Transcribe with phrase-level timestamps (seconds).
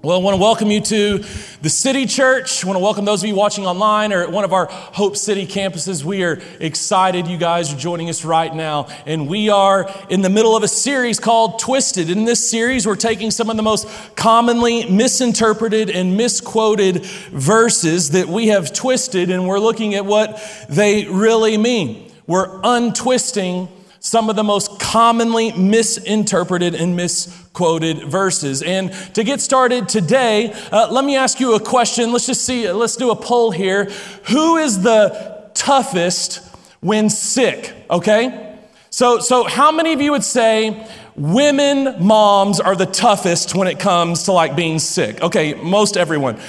[0.00, 1.24] Well, I want to welcome you to
[1.60, 2.62] the City Church.
[2.64, 5.16] I want to welcome those of you watching online or at one of our Hope
[5.16, 6.04] City campuses.
[6.04, 8.86] We are excited you guys are joining us right now.
[9.06, 12.10] And we are in the middle of a series called Twisted.
[12.10, 18.28] In this series, we're taking some of the most commonly misinterpreted and misquoted verses that
[18.28, 22.12] we have twisted, and we're looking at what they really mean.
[22.28, 23.66] We're untwisting
[23.98, 28.62] some of the most commonly misinterpreted and misquoted verses.
[28.62, 32.12] And to get started today, uh, let me ask you a question.
[32.12, 33.84] Let's just see, let's do a poll here.
[34.30, 36.40] Who is the toughest
[36.80, 37.74] when sick?
[37.90, 38.58] Okay?
[38.90, 43.78] So, so how many of you would say women moms are the toughest when it
[43.78, 45.20] comes to like being sick?
[45.20, 46.40] Okay, most everyone.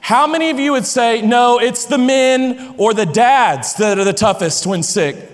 [0.00, 4.04] How many of you would say, no, it's the men or the dads that are
[4.04, 5.33] the toughest when sick?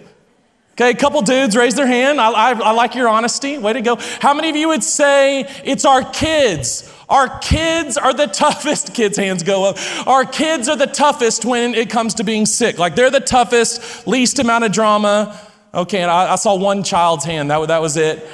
[0.81, 2.19] Okay, a couple dudes raise their hand.
[2.19, 3.59] I, I, I, like your honesty.
[3.59, 3.97] Way to go.
[3.97, 6.91] How many of you would say it's our kids?
[7.07, 8.95] Our kids are the toughest.
[8.95, 9.77] Kids' hands go up.
[10.07, 12.79] Our kids are the toughest when it comes to being sick.
[12.79, 15.39] Like they're the toughest, least amount of drama.
[15.75, 17.51] Okay, and I, I saw one child's hand.
[17.51, 18.27] That, that was it.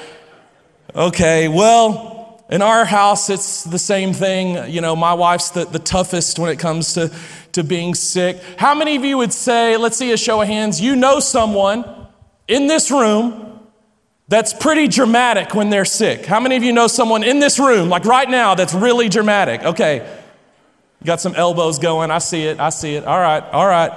[0.95, 4.71] Okay, well, in our house, it's the same thing.
[4.71, 7.13] You know, my wife's the, the toughest when it comes to,
[7.51, 8.41] to being sick.
[8.55, 11.96] How many of you would say, let's see a show of hands, you know someone
[12.47, 13.59] in this room
[14.27, 16.25] that's pretty dramatic when they're sick?
[16.25, 19.63] How many of you know someone in this room, like right now, that's really dramatic?
[19.63, 19.97] Okay,
[21.01, 22.11] you got some elbows going.
[22.11, 22.59] I see it.
[22.59, 23.05] I see it.
[23.05, 23.91] All right, all right.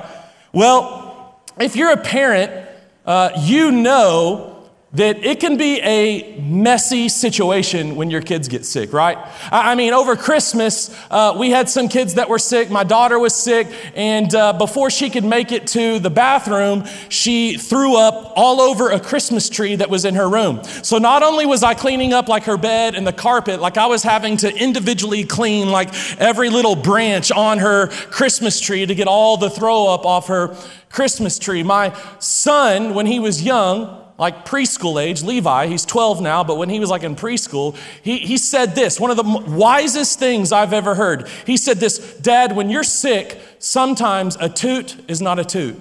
[0.52, 2.68] Well, if you're a parent,
[3.06, 4.49] uh, you know
[4.92, 9.16] that it can be a messy situation when your kids get sick, right?
[9.52, 12.70] I mean, over Christmas, uh, we had some kids that were sick.
[12.70, 17.56] My daughter was sick, and uh, before she could make it to the bathroom, she
[17.56, 20.64] threw up all over a Christmas tree that was in her room.
[20.64, 23.86] So not only was I cleaning up like her bed and the carpet, like I
[23.86, 29.06] was having to individually clean like every little branch on her Christmas tree to get
[29.06, 30.56] all the throw up off her
[30.90, 31.62] Christmas tree.
[31.62, 36.68] My son, when he was young, like preschool age, Levi, he's 12 now, but when
[36.68, 40.74] he was like in preschool, he, he said this, one of the wisest things I've
[40.74, 41.26] ever heard.
[41.46, 45.74] He said this, Dad, when you're sick, sometimes a toot is not a toot.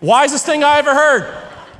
[0.00, 1.32] Wisest thing I ever heard.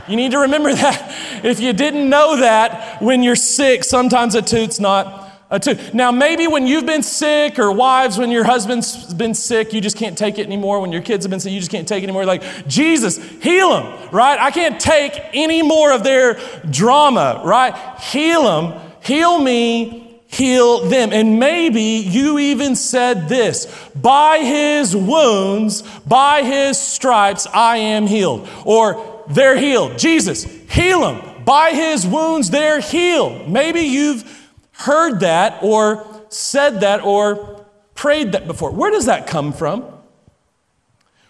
[0.06, 1.44] You need to remember that.
[1.44, 5.58] If you didn't know that, when you're sick, sometimes a toot's not uh.
[5.94, 9.96] Now, maybe when you've been sick, or wives, when your husband's been sick, you just
[9.96, 10.80] can't take it anymore.
[10.80, 12.26] When your kids have been sick, you just can't take it anymore.
[12.26, 14.38] Like, Jesus, heal them, right?
[14.38, 16.38] I can't take any more of their
[16.70, 17.74] drama, right?
[18.00, 21.12] Heal them, heal me, heal them.
[21.12, 28.48] And maybe you even said this by his wounds, by his stripes, I am healed.
[28.64, 29.98] Or they're healed.
[29.98, 31.44] Jesus, heal them.
[31.44, 33.48] By his wounds, they're healed.
[33.48, 34.34] Maybe you've
[34.78, 38.70] heard that or said that or prayed that before.
[38.70, 39.84] Where does that come from?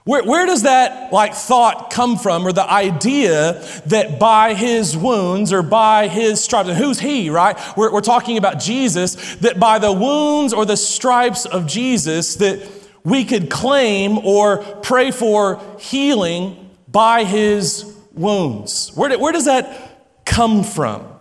[0.04, 5.52] Where, where does that like thought come from or the idea that by his wounds
[5.52, 7.58] or by his stripes, and who's he, right?
[7.76, 12.66] We're, we're talking about Jesus, that by the wounds or the stripes of Jesus that
[13.04, 18.90] we could claim or pray for healing by his wounds.
[18.94, 21.17] Where, where does that come from?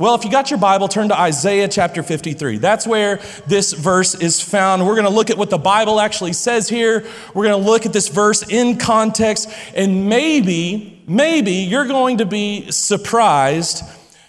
[0.00, 2.56] Well, if you got your Bible, turn to Isaiah chapter 53.
[2.56, 4.86] That's where this verse is found.
[4.86, 7.06] We're going to look at what the Bible actually says here.
[7.34, 12.24] We're going to look at this verse in context, and maybe, maybe you're going to
[12.24, 13.84] be surprised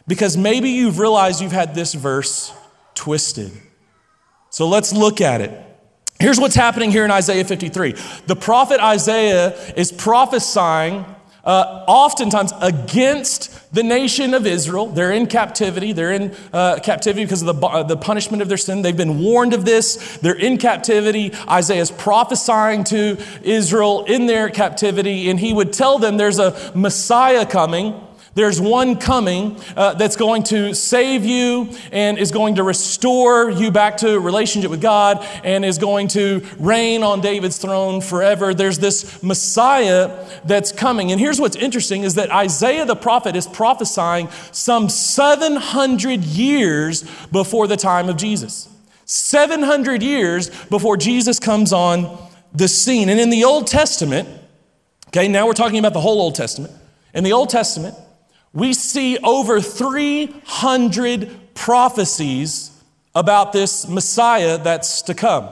[0.09, 2.51] because maybe you've realized you've had this verse
[2.93, 3.53] twisted.
[4.49, 5.57] So let's look at it.
[6.19, 7.95] Here's what's happening here in Isaiah 53.
[8.27, 11.05] The prophet Isaiah is prophesying
[11.43, 14.87] uh, oftentimes against the nation of Israel.
[14.87, 15.93] They're in captivity.
[15.93, 18.81] They're in uh, captivity because of the, uh, the punishment of their sin.
[18.81, 20.17] They've been warned of this.
[20.17, 21.33] They're in captivity.
[21.49, 26.71] Isaiah is prophesying to Israel in their captivity, and he would tell them there's a
[26.75, 27.99] Messiah coming
[28.33, 33.71] there's one coming uh, that's going to save you and is going to restore you
[33.71, 38.53] back to relationship with God and is going to reign on David's throne forever.
[38.53, 41.11] There's this Messiah that's coming.
[41.11, 47.03] And here's what's interesting is that Isaiah the prophet is prophesying some 700 years
[47.33, 48.69] before the time of Jesus.
[49.05, 52.17] 700 years before Jesus comes on
[52.53, 53.09] the scene.
[53.09, 54.29] And in the Old Testament,
[55.09, 56.73] okay, now we're talking about the whole Old Testament.
[57.13, 57.95] In the Old Testament,
[58.53, 62.71] we see over 300 prophecies
[63.15, 65.49] about this Messiah that's to come.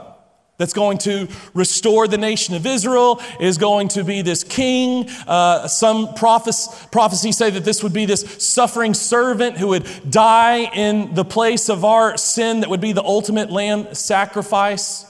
[0.57, 5.09] that's going to restore the nation of Israel, is going to be this king.
[5.25, 10.69] Uh, some prophes- prophecies say that this would be this suffering servant who would die
[10.73, 15.05] in the place of our sin, that would be the ultimate lamb sacrifice,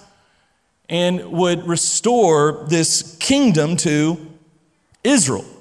[0.87, 4.23] and would restore this kingdom to
[5.03, 5.58] Israel.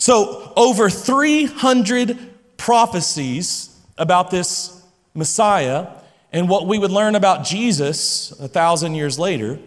[0.00, 4.82] So, over 300 prophecies about this
[5.12, 5.88] Messiah
[6.32, 9.58] and what we would learn about Jesus a thousand years later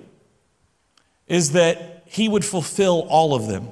[1.27, 3.69] is that he would fulfill all of them.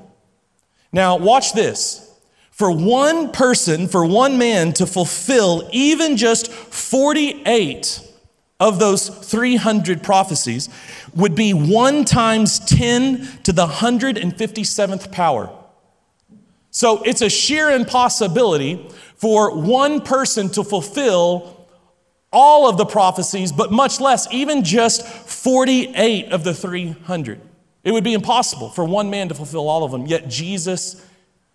[0.92, 2.08] Now, watch this.
[2.52, 8.08] For one person, for one man to fulfill even just 48
[8.60, 10.70] of those 300 prophecies
[11.16, 15.58] would be 1 times 10 to the 157th power.
[16.72, 21.68] So it's a sheer impossibility for one person to fulfill
[22.34, 27.42] all of the prophecies, but much less, even just 48 of the 300.
[27.84, 31.06] It would be impossible for one man to fulfill all of them, yet Jesus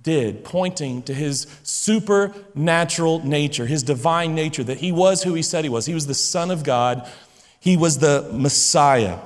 [0.03, 5.65] did, pointing to his supernatural nature, his divine nature, that he was who he said
[5.65, 5.87] he was.
[5.87, 7.09] He was the Son of God,
[7.59, 9.19] he was the Messiah.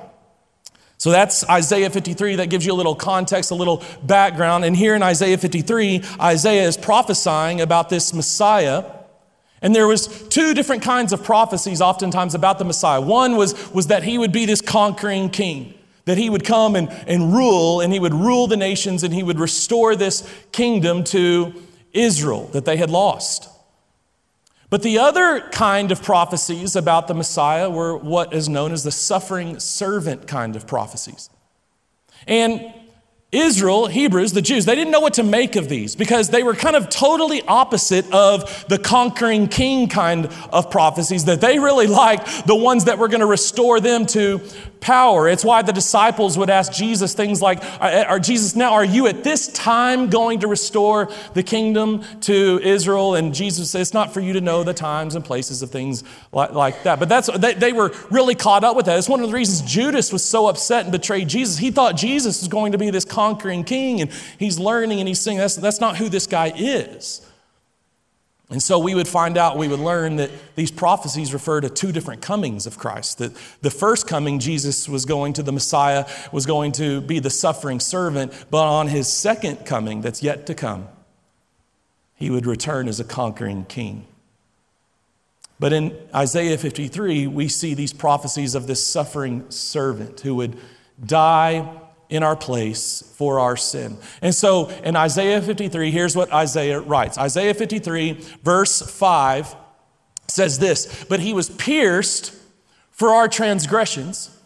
[1.01, 2.37] So that's Isaiah 53.
[2.37, 4.65] That gives you a little context, a little background.
[4.65, 8.85] And here in Isaiah 53, Isaiah is prophesying about this Messiah
[9.63, 13.01] and there was two different kinds of prophecies oftentimes about the Messiah.
[13.01, 15.75] One was, was that he would be this conquering king,
[16.07, 19.23] that he would come and, and rule, and he would rule the nations, and he
[19.23, 21.53] would restore this kingdom to
[21.93, 23.50] Israel that they had lost.
[24.71, 28.93] But the other kind of prophecies about the Messiah were what is known as the
[28.93, 31.29] suffering servant kind of prophecies.
[32.27, 32.73] And
[33.33, 36.55] Israel, Hebrews, the Jews, they didn't know what to make of these because they were
[36.55, 42.47] kind of totally opposite of the conquering king kind of prophecies that they really liked,
[42.49, 44.41] the ones that were going to restore them to
[44.81, 45.29] power.
[45.29, 49.23] It's why the disciples would ask Jesus things like, Are Jesus, now are you at
[49.23, 53.15] this time going to restore the kingdom to Israel?
[53.15, 56.03] And Jesus says, It's not for you to know the times and places of things
[56.33, 56.99] like, like that.
[56.99, 58.99] But that's, they, they were really caught up with that.
[58.99, 61.59] It's one of the reasons Judas was so upset and betrayed Jesus.
[61.59, 65.21] He thought Jesus was going to be this conquering king, and he's learning and he's
[65.21, 67.27] saying, That's, that's not who this guy is.
[68.49, 71.93] And so we would find out, we would learn that these prophecies refer to two
[71.93, 73.19] different comings of Christ.
[73.19, 77.31] That the first coming, Jesus was going to, the Messiah was going to be the
[77.31, 80.89] suffering servant, but on his second coming, that's yet to come,
[82.17, 84.07] he would return as a conquering king.
[85.61, 90.59] But in Isaiah 53, we see these prophecies of this suffering servant who would
[91.05, 91.80] die
[92.11, 93.97] in our place for our sin.
[94.21, 98.13] And so in Isaiah 53, here's what Isaiah writes Isaiah 53,
[98.43, 99.57] verse 5
[100.29, 102.35] says this But he was pierced
[102.91, 104.37] for our transgressions,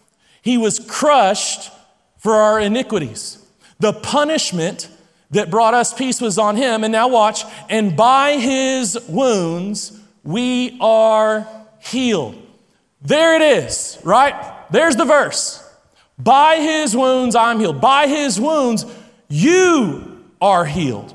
[0.43, 1.73] he was crushed
[2.19, 3.39] for our iniquities.
[3.81, 4.89] The punishment
[5.31, 6.85] that brought us peace was on him.
[6.85, 11.47] And now watch, and by his wounds we are
[11.81, 12.41] healed.
[13.03, 14.35] There it is, right?
[14.71, 15.61] There's the verse.
[16.19, 17.81] By his wounds, I'm healed.
[17.81, 18.87] By his wounds,
[19.29, 21.15] you are healed.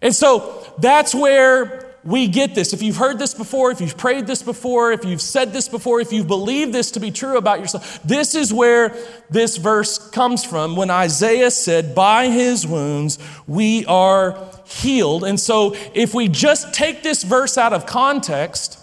[0.00, 2.72] And so that's where we get this.
[2.72, 6.00] If you've heard this before, if you've prayed this before, if you've said this before,
[6.00, 8.96] if you've believed this to be true about yourself, this is where
[9.30, 14.36] this verse comes from when Isaiah said, By his wounds we are
[14.66, 15.22] healed.
[15.22, 18.78] And so if we just take this verse out of context,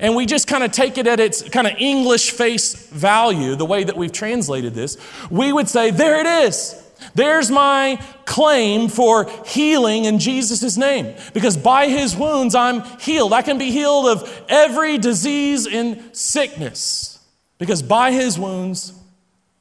[0.00, 3.66] and we just kind of take it at its kind of English face value, the
[3.66, 4.96] way that we've translated this,
[5.30, 6.82] we would say, there it is.
[7.14, 11.14] There's my claim for healing in Jesus' name.
[11.34, 13.32] Because by his wounds, I'm healed.
[13.32, 17.18] I can be healed of every disease and sickness.
[17.58, 18.92] Because by his wounds,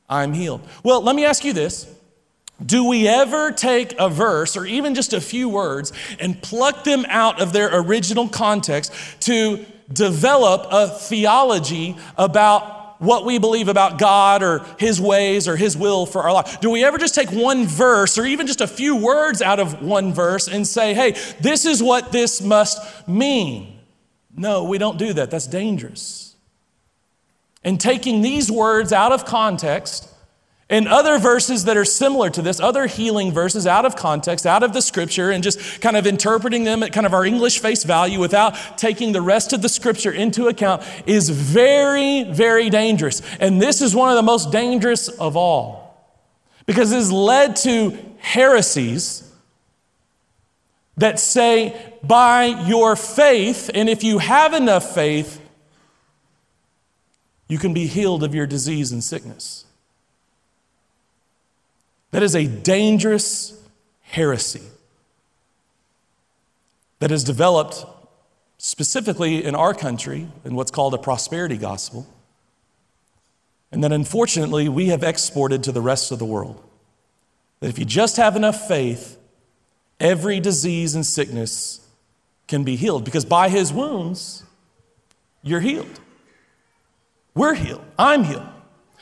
[0.09, 0.61] I'm healed.
[0.83, 1.91] Well, let me ask you this.
[2.65, 7.05] Do we ever take a verse or even just a few words and pluck them
[7.09, 14.41] out of their original context to develop a theology about what we believe about God
[14.41, 16.59] or His ways or His will for our life?
[16.61, 19.81] Do we ever just take one verse or even just a few words out of
[19.81, 21.11] one verse and say, hey,
[21.41, 23.79] this is what this must mean?
[24.35, 25.31] No, we don't do that.
[25.31, 26.35] That's dangerous.
[27.63, 30.09] And taking these words out of context,
[30.69, 34.63] and other verses that are similar to this, other healing verses out of context, out
[34.63, 37.83] of the scripture, and just kind of interpreting them at kind of our English face
[37.83, 43.21] value without taking the rest of the scripture into account is very, very dangerous.
[43.39, 45.85] And this is one of the most dangerous of all
[46.65, 49.21] because it has led to heresies
[50.97, 55.41] that say, by your faith, and if you have enough faith,
[57.47, 59.64] you can be healed of your disease and sickness.
[62.11, 63.61] That is a dangerous
[64.01, 64.61] heresy
[66.99, 67.85] that has developed
[68.57, 72.07] specifically in our country in what's called a prosperity gospel,
[73.71, 76.63] and that unfortunately we have exported to the rest of the world.
[77.59, 79.19] That if you just have enough faith,
[79.99, 81.85] every disease and sickness
[82.47, 84.43] can be healed because by his wounds,
[85.43, 85.99] you're healed.
[87.33, 87.83] We're healed.
[87.99, 88.47] I'm healed.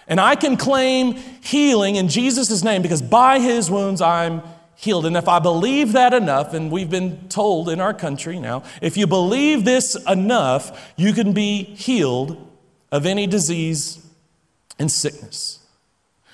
[0.07, 4.41] And I can claim healing in Jesus' name because by his wounds I'm
[4.75, 5.05] healed.
[5.05, 8.97] And if I believe that enough, and we've been told in our country now, if
[8.97, 12.49] you believe this enough, you can be healed
[12.91, 14.05] of any disease
[14.77, 15.59] and sickness.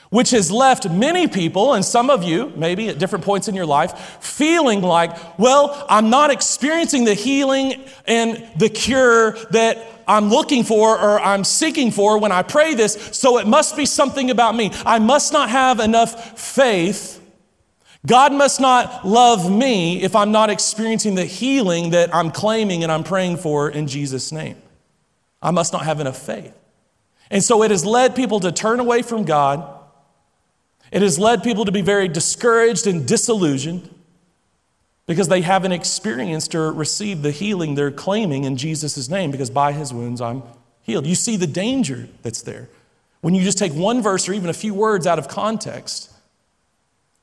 [0.10, 3.68] Which has left many people, and some of you, maybe at different points in your
[3.68, 10.64] life, feeling like, well, I'm not experiencing the healing and the cure that I'm looking
[10.64, 14.56] for or I'm seeking for when I pray this, so it must be something about
[14.56, 14.72] me.
[14.86, 17.22] I must not have enough faith.
[18.06, 22.92] God must not love me if I'm not experiencing the healing that I'm claiming and
[22.92, 24.58] I'm praying for in Jesus' name.
[25.42, 26.58] I must not have enough faith.
[27.30, 29.64] And so it has led people to turn away from God.
[30.92, 33.94] It has led people to be very discouraged and disillusioned
[35.10, 39.72] because they haven't experienced or received the healing they're claiming in Jesus' name, because by
[39.72, 40.44] his wounds I'm
[40.84, 41.08] healed.
[41.08, 42.70] You see the danger that's there.
[43.22, 46.14] When you just take one verse or even a few words out of context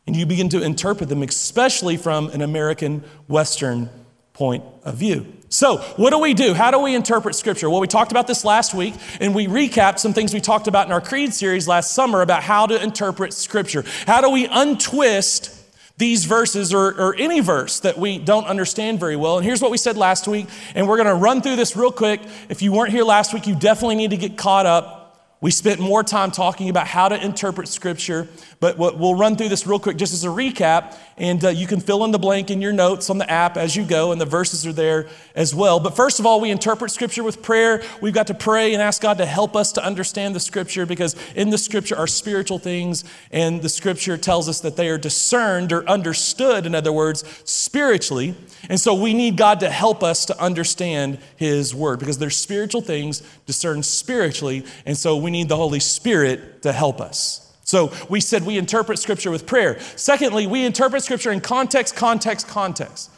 [0.04, 3.88] and you begin to interpret them, especially from an American Western
[4.32, 5.32] point of view.
[5.48, 6.54] So, what do we do?
[6.54, 7.70] How do we interpret Scripture?
[7.70, 10.86] Well, we talked about this last week, and we recapped some things we talked about
[10.86, 13.84] in our Creed series last summer about how to interpret Scripture.
[14.08, 15.55] How do we untwist
[15.98, 19.38] these verses or, or any verse that we don't understand very well.
[19.38, 21.92] And here's what we said last week, and we're going to run through this real
[21.92, 22.20] quick.
[22.48, 24.95] If you weren't here last week, you definitely need to get caught up.
[25.42, 28.26] We spent more time talking about how to interpret Scripture,
[28.58, 31.78] but we'll run through this real quick just as a recap, and uh, you can
[31.78, 34.24] fill in the blank in your notes on the app as you go, and the
[34.24, 35.78] verses are there as well.
[35.78, 37.82] But first of all, we interpret Scripture with prayer.
[38.00, 41.14] We've got to pray and ask God to help us to understand the Scripture because
[41.34, 45.70] in the Scripture are spiritual things, and the Scripture tells us that they are discerned
[45.70, 48.34] or understood, in other words, spiritually.
[48.70, 52.80] And so we need God to help us to understand His Word because there's spiritual
[52.80, 57.42] things discerned spiritually, and so we need the Holy Spirit to help us.
[57.64, 59.80] So we said we interpret Scripture with prayer.
[59.96, 63.10] Secondly, we interpret Scripture in context, context, context.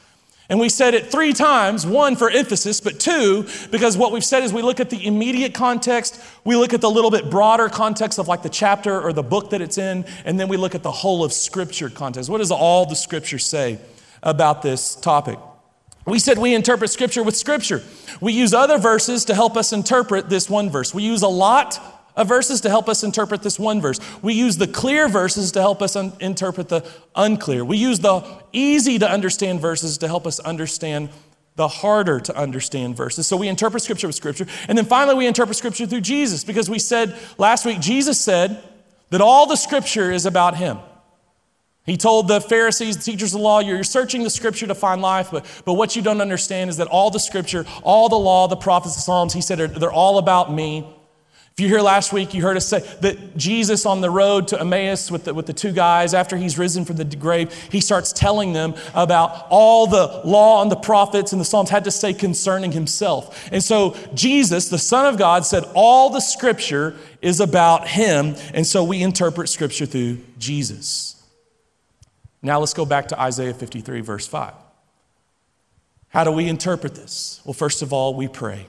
[0.51, 4.43] And we said it three times one for emphasis, but two, because what we've said
[4.43, 8.19] is we look at the immediate context, we look at the little bit broader context
[8.19, 10.83] of like the chapter or the book that it's in, and then we look at
[10.83, 12.31] the whole of Scripture context.
[12.31, 13.79] What does all the Scripture say
[14.23, 15.39] about this topic?
[16.09, 17.83] We said we interpret Scripture with Scripture.
[18.21, 20.95] We use other verses to help us interpret this one verse.
[20.95, 21.81] We use a lot
[22.17, 24.01] of verses to help us interpret this one verse.
[24.23, 26.85] We use the clear verses to help us un- interpret the
[27.15, 27.65] unclear.
[27.65, 31.11] We use the easy to understand verses to help us understand
[31.55, 33.27] the harder to understand verses.
[33.27, 34.47] So we interpret Scripture with Scripture.
[34.69, 38.63] And then finally, we interpret Scripture through Jesus because we said last week, Jesus said
[39.11, 40.79] that all the Scripture is about Him.
[41.89, 45.01] He told the Pharisees, the teachers of the law, you're searching the scripture to find
[45.01, 48.47] life, but, but what you don't understand is that all the scripture, all the law,
[48.47, 50.87] the prophets, the Psalms, he said, they're all about me.
[51.59, 54.61] If you're here last week, you heard us say that Jesus on the road to
[54.61, 58.13] Emmaus with the, with the two guys, after he's risen from the grave, he starts
[58.13, 62.15] telling them about all the law and the prophets and the Psalms had to say
[62.15, 63.49] concerning himself.
[63.51, 68.37] And so Jesus, the Son of God, said all the scripture is about him.
[68.55, 71.18] And so we interpret scripture through Jesus.
[72.43, 74.55] Now let's go back to Isaiah 53, verse 5.
[76.11, 77.41] How do we interpret this?
[77.45, 78.69] Well, first of all, we pray.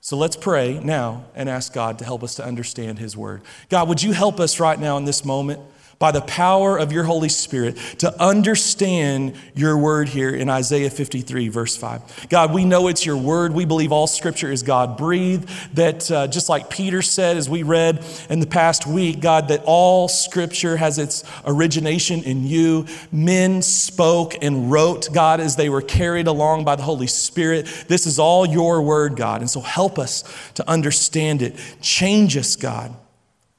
[0.00, 3.42] So let's pray now and ask God to help us to understand His Word.
[3.68, 5.60] God, would you help us right now in this moment?
[6.00, 11.48] By the power of your Holy Spirit to understand your word here in Isaiah 53,
[11.48, 12.28] verse 5.
[12.30, 13.52] God, we know it's your word.
[13.52, 15.46] We believe all scripture is God breathed.
[15.74, 19.62] That uh, just like Peter said, as we read in the past week, God, that
[19.66, 22.86] all scripture has its origination in you.
[23.12, 27.66] Men spoke and wrote, God, as they were carried along by the Holy Spirit.
[27.88, 29.42] This is all your word, God.
[29.42, 31.56] And so help us to understand it.
[31.82, 32.96] Change us, God.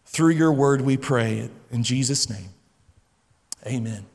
[0.05, 2.49] Through your word, we pray in Jesus' name.
[3.65, 4.05] Amen.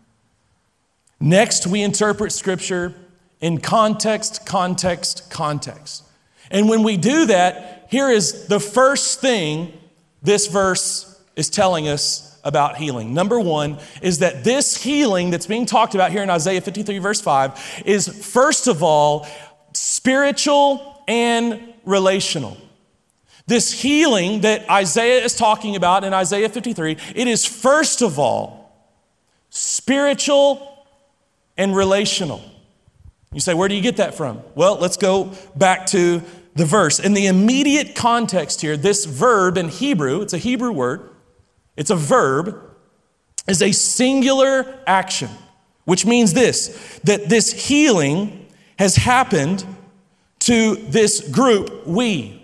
[1.18, 2.94] Next, we interpret scripture
[3.40, 6.04] in context, context, context.
[6.50, 9.72] And when we do that, here is the first thing
[10.22, 13.12] this verse is telling us about healing.
[13.12, 17.20] Number one is that this healing that's being talked about here in Isaiah 53, verse
[17.20, 19.26] 5, is first of all
[19.72, 22.56] spiritual and relational.
[23.46, 28.66] This healing that Isaiah is talking about in Isaiah 53, it is first of all
[29.50, 30.84] spiritual
[31.56, 32.42] and relational.
[33.32, 34.40] You say, where do you get that from?
[34.54, 36.22] Well, let's go back to
[36.54, 36.98] the verse.
[36.98, 41.10] In the immediate context here, this verb in Hebrew, it's a Hebrew word,
[41.76, 42.62] it's a verb,
[43.46, 45.28] is a singular action,
[45.84, 48.48] which means this that this healing
[48.78, 49.64] has happened
[50.40, 52.35] to this group, we.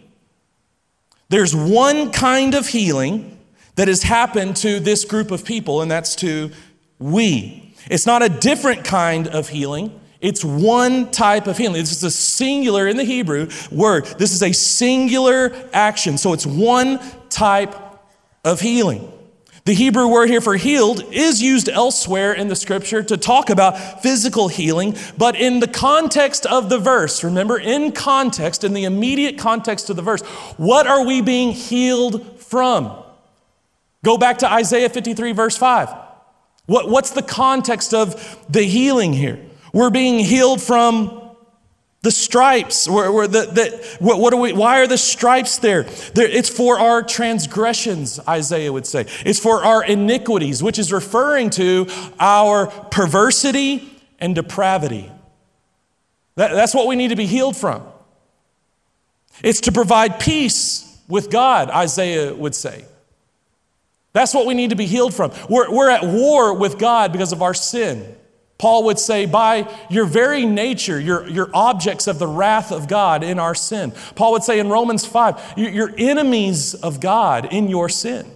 [1.33, 3.39] There's one kind of healing
[3.77, 6.51] that has happened to this group of people, and that's to
[6.99, 7.75] we.
[7.91, 9.99] It's not a different kind of healing.
[10.21, 11.81] It's one type of healing.
[11.81, 14.05] This is a singular in the Hebrew word.
[14.19, 16.19] This is a singular action.
[16.19, 17.77] So it's one type
[18.45, 19.11] of healing.
[19.65, 24.03] The Hebrew word here for healed is used elsewhere in the scripture to talk about
[24.03, 29.39] physical healing, but in the context of the verse, remember, in context, in the immediate
[29.39, 30.23] context of the verse,
[30.57, 33.05] what are we being healed from?
[34.05, 35.95] Go back to Isaiah 53, verse 5.
[36.67, 39.39] What, what's the context of the healing here?
[39.73, 41.22] We're being healed from
[42.03, 45.85] the stripes, the, the, what, what, we, why are the stripes there?
[46.15, 46.29] there?
[46.29, 49.07] It's for our transgressions, Isaiah would say.
[49.25, 51.87] It's for our iniquities, which is referring to
[52.19, 55.13] our perversity and depravity.
[56.35, 57.85] That, that's what we need to be healed from.
[59.45, 62.85] It's to provide peace with God, Isaiah would say.
[64.13, 65.31] That's what we need to be healed from.
[65.49, 68.17] We're, we're at war with God because of our sin.
[68.59, 73.25] Paul would say, by your very nature, you're, you're objects of the wrath of God
[73.25, 73.93] in our sin.
[74.15, 78.31] Paul would say in Romans 5, you're enemies of God in your sin.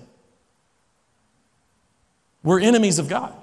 [2.43, 3.35] We're enemies of God.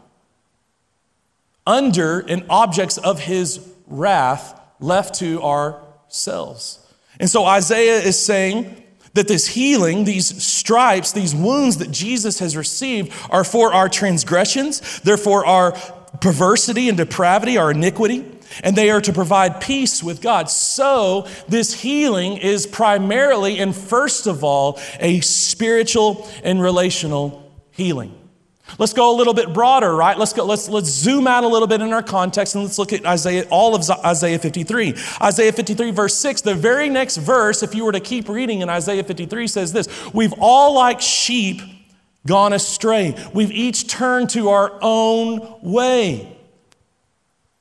[1.65, 6.79] Under and objects of his wrath left to ourselves.
[7.19, 12.57] And so Isaiah is saying that this healing, these stripes, these wounds that Jesus has
[12.57, 15.77] received are for our transgressions, they're for our
[16.21, 18.25] perversity and depravity, our iniquity,
[18.63, 20.49] and they are to provide peace with God.
[20.49, 28.19] So, this healing is primarily and first of all a spiritual and relational healing.
[28.79, 30.17] Let's go a little bit broader, right?
[30.17, 32.93] Let's go, let's, let's zoom out a little bit in our context and let's look
[32.93, 34.95] at Isaiah, all of Isaiah 53.
[35.21, 38.69] Isaiah 53, verse 6, the very next verse, if you were to keep reading in
[38.69, 41.61] Isaiah 53, says this We've all like sheep
[42.25, 43.15] gone astray.
[43.33, 46.33] We've each turned to our own way.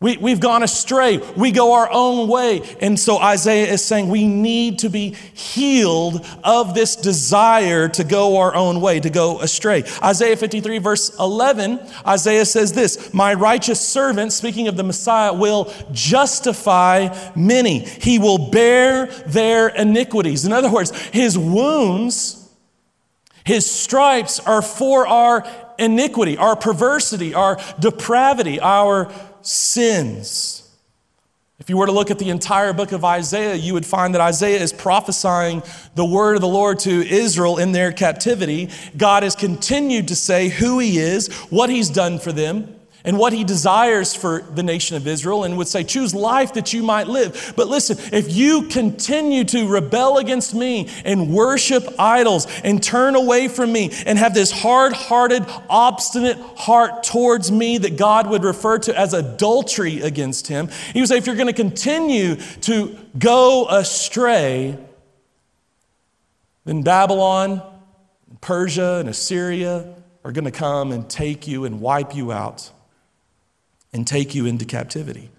[0.03, 1.18] We, we've gone astray.
[1.37, 2.77] We go our own way.
[2.81, 8.38] And so Isaiah is saying we need to be healed of this desire to go
[8.38, 9.85] our own way, to go astray.
[10.03, 15.72] Isaiah 53, verse 11, Isaiah says this My righteous servant, speaking of the Messiah, will
[15.92, 17.79] justify many.
[17.79, 20.44] He will bear their iniquities.
[20.44, 22.41] In other words, his wounds
[23.44, 25.46] his stripes are for our
[25.78, 30.59] iniquity, our perversity, our depravity, our sins.
[31.59, 34.20] If you were to look at the entire book of Isaiah, you would find that
[34.20, 35.62] Isaiah is prophesying
[35.94, 38.68] the word of the Lord to Israel in their captivity.
[38.96, 43.32] God has continued to say who he is, what he's done for them and what
[43.32, 47.08] he desires for the nation of Israel and would say, Choose life that you might
[47.08, 47.54] live.
[47.56, 53.48] But listen, if you continue to rebel against me and worship idols and turn away
[53.48, 58.78] from me and have this hard hearted, obstinate heart towards me that God would refer
[58.80, 63.66] to as adultery against him, he would say, If you're going to continue to go
[63.68, 64.78] astray,
[66.64, 67.60] then Babylon,
[68.40, 72.70] Persia, and Assyria are going to come and take you and wipe you out
[73.92, 75.31] and take you into captivity.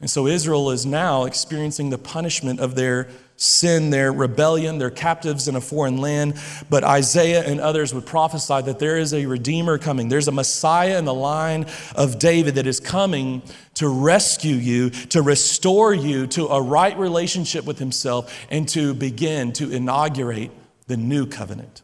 [0.00, 5.48] And so Israel is now experiencing the punishment of their sin, their rebellion, their captives
[5.48, 6.34] in a foreign land.
[6.70, 10.08] But Isaiah and others would prophesy that there is a Redeemer coming.
[10.08, 13.42] There's a Messiah in the line of David that is coming
[13.74, 19.52] to rescue you, to restore you to a right relationship with Himself, and to begin
[19.54, 20.50] to inaugurate
[20.86, 21.82] the new covenant.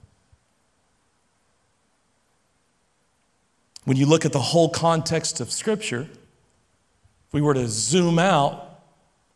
[3.84, 8.80] When you look at the whole context of Scripture, if we were to zoom out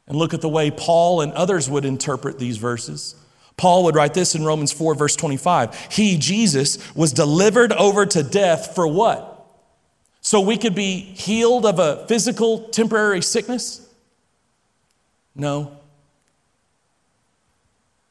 [0.06, 3.14] and look at the way Paul and others would interpret these verses,
[3.56, 5.88] Paul would write this in Romans 4, verse 25.
[5.90, 9.34] He, Jesus, was delivered over to death for what?
[10.20, 13.86] So we could be healed of a physical temporary sickness?
[15.34, 15.77] No.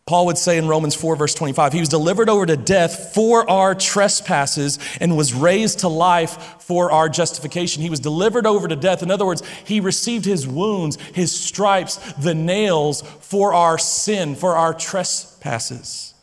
[0.07, 3.47] Paul would say in Romans 4, verse 25, he was delivered over to death for
[3.49, 7.83] our trespasses and was raised to life for our justification.
[7.83, 9.03] He was delivered over to death.
[9.03, 14.55] In other words, he received his wounds, his stripes, the nails for our sin, for
[14.55, 16.13] our trespasses.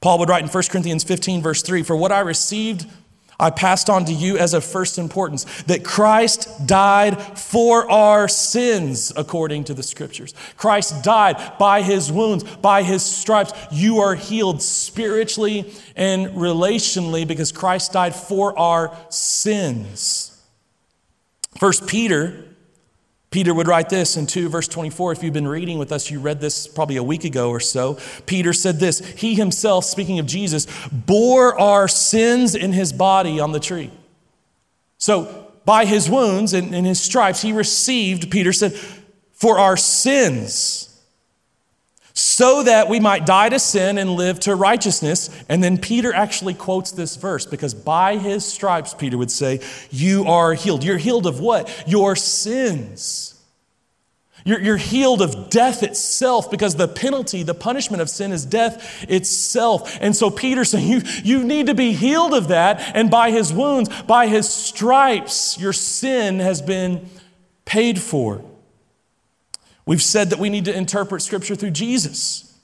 [0.00, 2.84] Paul would write in 1 Corinthians 15, verse 3 For what I received
[3.38, 9.12] I passed on to you as of first importance that Christ died for our sins
[9.16, 10.34] according to the scriptures.
[10.56, 13.52] Christ died by his wounds, by his stripes.
[13.72, 20.30] You are healed spiritually and relationally because Christ died for our sins.
[21.58, 22.53] First Peter
[23.34, 25.10] Peter would write this in 2 verse 24.
[25.10, 27.98] If you've been reading with us, you read this probably a week ago or so.
[28.26, 33.50] Peter said this He himself, speaking of Jesus, bore our sins in his body on
[33.50, 33.90] the tree.
[34.98, 38.72] So, by his wounds and, his stripes, he received, Peter said,
[39.32, 40.93] for our sins
[42.14, 45.28] so that we might die to sin and live to righteousness.
[45.48, 50.24] And then Peter actually quotes this verse because by his stripes, Peter would say, You
[50.26, 50.84] are healed.
[50.84, 51.84] You're healed of what?
[51.88, 53.32] Your sins.
[54.44, 59.04] You're, you're healed of death itself because the penalty, the punishment of sin is death
[59.08, 59.98] itself.
[60.00, 62.78] And so Peter saying, you, you need to be healed of that.
[62.94, 67.08] And by his wounds, by his stripes, your sin has been
[67.64, 68.44] paid for.
[69.86, 72.58] We've said that we need to interpret Scripture through Jesus.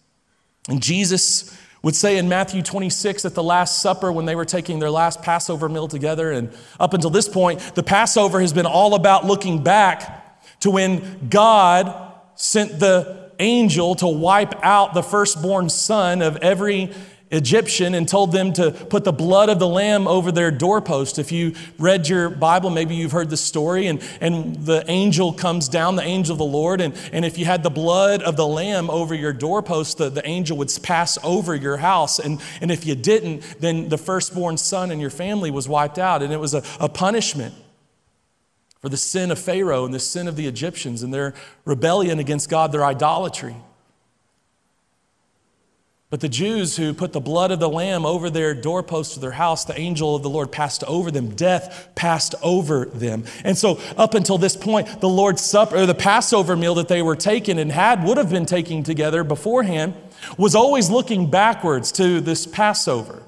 [0.69, 4.79] And Jesus would say in Matthew 26 at the Last Supper when they were taking
[4.79, 6.31] their last Passover meal together.
[6.31, 11.29] And up until this point, the Passover has been all about looking back to when
[11.29, 16.93] God sent the angel to wipe out the firstborn son of every
[17.31, 21.19] Egyptian and told them to put the blood of the lamb over their doorpost.
[21.19, 25.69] If you read your Bible, maybe you've heard the story, and, and the angel comes
[25.69, 28.47] down, the angel of the Lord, and, and if you had the blood of the
[28.47, 32.19] lamb over your doorpost, the, the angel would pass over your house.
[32.19, 36.23] And, and if you didn't, then the firstborn son in your family was wiped out,
[36.23, 37.55] and it was a, a punishment
[38.81, 42.49] for the sin of Pharaoh and the sin of the Egyptians and their rebellion against
[42.49, 43.55] God, their idolatry.
[46.11, 49.31] But the Jews who put the blood of the Lamb over their doorposts of their
[49.31, 51.37] house, the angel of the Lord passed over them.
[51.37, 53.25] Death passed over them.
[53.45, 57.01] And so, up until this point, the Lord's Supper, or the Passover meal that they
[57.01, 59.95] were taking and had, would have been taking together beforehand,
[60.37, 63.23] was always looking backwards to this Passover,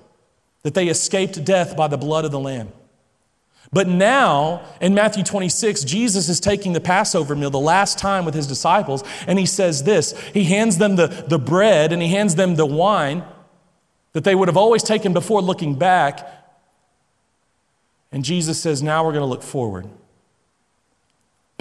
[0.65, 2.73] that they escaped death by the blood of the Lamb.
[3.73, 8.35] But now, in Matthew 26, Jesus is taking the Passover meal the last time with
[8.35, 12.35] his disciples, and he says this He hands them the, the bread and he hands
[12.35, 13.25] them the wine
[14.13, 16.29] that they would have always taken before looking back.
[18.11, 19.89] And Jesus says, Now we're going to look forward.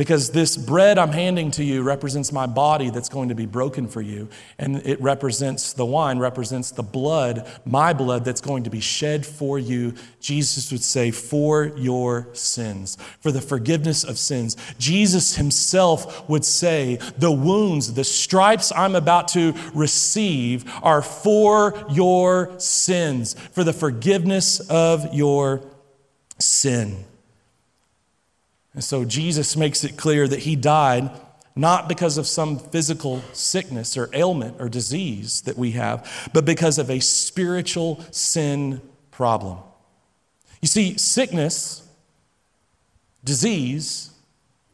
[0.01, 3.87] Because this bread I'm handing to you represents my body that's going to be broken
[3.87, 4.29] for you.
[4.57, 9.27] And it represents, the wine represents the blood, my blood that's going to be shed
[9.27, 9.93] for you.
[10.19, 14.57] Jesus would say, for your sins, for the forgiveness of sins.
[14.79, 22.59] Jesus himself would say, the wounds, the stripes I'm about to receive are for your
[22.59, 25.61] sins, for the forgiveness of your
[26.39, 27.05] sin.
[28.73, 31.11] And so Jesus makes it clear that he died
[31.55, 36.77] not because of some physical sickness or ailment or disease that we have, but because
[36.77, 38.81] of a spiritual sin
[39.11, 39.57] problem.
[40.61, 41.85] You see, sickness,
[43.23, 44.11] disease,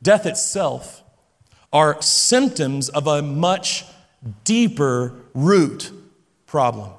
[0.03, 1.03] death itself
[1.73, 3.85] are symptoms of a much
[4.43, 5.91] deeper root
[6.45, 6.91] problem.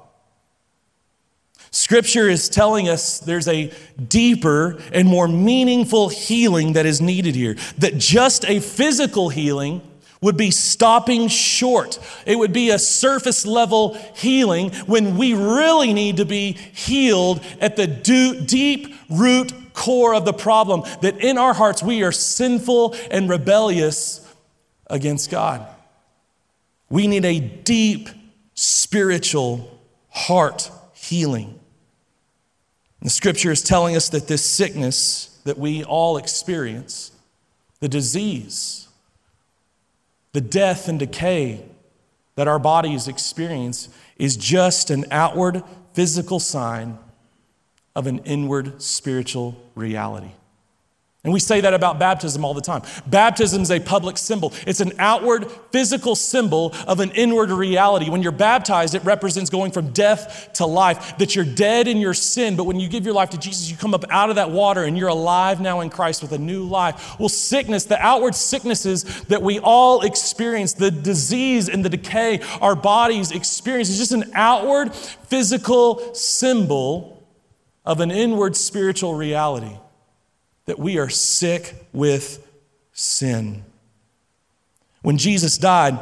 [1.71, 3.71] Scripture is telling us there's a
[4.07, 7.55] deeper and more meaningful healing that is needed here.
[7.77, 9.81] That just a physical healing
[10.21, 11.99] would be stopping short.
[12.25, 17.75] It would be a surface level healing when we really need to be healed at
[17.75, 23.29] the deep root core of the problem that in our hearts we are sinful and
[23.29, 24.25] rebellious
[24.87, 25.65] against God.
[26.89, 28.09] We need a deep
[28.55, 29.79] spiritual
[30.09, 31.58] heart healing.
[33.01, 37.11] The scripture is telling us that this sickness that we all experience,
[37.79, 38.87] the disease,
[40.33, 41.63] the death and decay
[42.35, 46.97] that our bodies experience, is just an outward physical sign
[47.95, 50.31] of an inward spiritual reality.
[51.25, 52.81] And we say that about baptism all the time.
[53.05, 54.53] Baptism is a public symbol.
[54.65, 58.09] It's an outward physical symbol of an inward reality.
[58.09, 62.13] When you're baptized, it represents going from death to life, that you're dead in your
[62.13, 64.51] sin, but when you give your life to Jesus, you come up out of that
[64.51, 67.19] water and you're alive now in Christ with a new life.
[67.19, 72.77] Well, sickness, the outward sicknesses that we all experience, the disease and the decay our
[72.77, 77.27] bodies experience, is just an outward physical symbol
[77.83, 79.75] of an inward spiritual reality
[80.69, 82.47] that we are sick with
[82.91, 83.63] sin.
[85.01, 85.97] When Jesus died,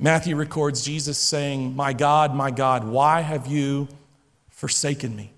[0.00, 3.86] Matthew records Jesus saying, My God, my God, why have you
[4.50, 5.32] forsaken me?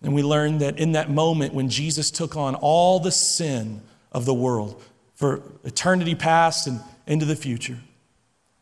[0.00, 4.24] And we learn that in that moment when Jesus took on all the sin of
[4.24, 4.82] the world
[5.14, 7.80] for eternity past and into the future,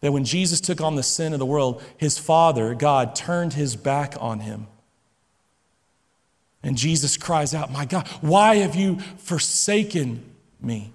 [0.01, 3.77] that when Jesus took on the sin of the world, his Father, God, turned his
[3.77, 4.67] back on him
[6.63, 10.23] and Jesus cries out, My God, why have you forsaken
[10.61, 10.93] me?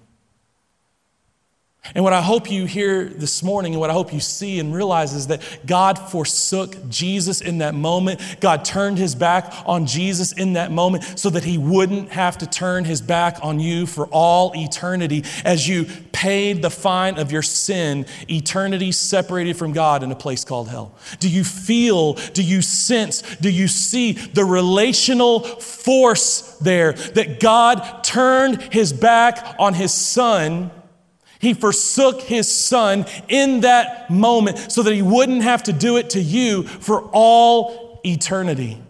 [1.94, 4.74] And what I hope you hear this morning and what I hope you see and
[4.74, 8.20] realize is that God forsook Jesus in that moment.
[8.40, 12.46] God turned his back on Jesus in that moment so that he wouldn't have to
[12.46, 17.42] turn his back on you for all eternity as you paid the fine of your
[17.42, 20.94] sin, eternity separated from God in a place called hell.
[21.20, 28.02] Do you feel, do you sense, do you see the relational force there that God
[28.02, 30.70] turned his back on his son?
[31.46, 36.10] He forsook his son in that moment so that he wouldn't have to do it
[36.10, 38.82] to you for all eternity.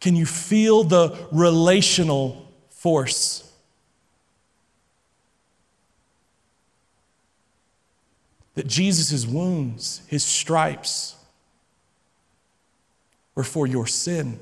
[0.00, 3.48] Can you feel the relational force?
[8.56, 11.14] That Jesus' wounds, his stripes,
[13.36, 14.40] were for your sin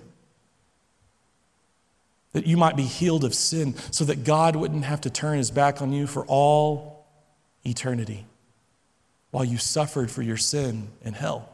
[2.33, 5.51] that you might be healed of sin, so that God wouldn't have to turn his
[5.51, 7.07] back on you for all
[7.65, 8.27] eternity
[9.31, 11.49] while you suffered for your sin in hell.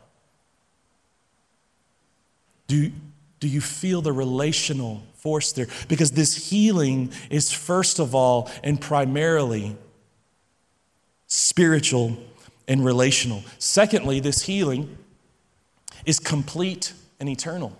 [2.67, 2.93] Do,
[3.41, 5.69] do you feel the relational force there?
[5.89, 9.77] Because this healing is, first of all and primarily,
[11.27, 12.17] spiritual
[12.67, 13.43] and relational.
[13.59, 14.99] Secondly, this healing
[16.05, 17.77] is complete and eternal.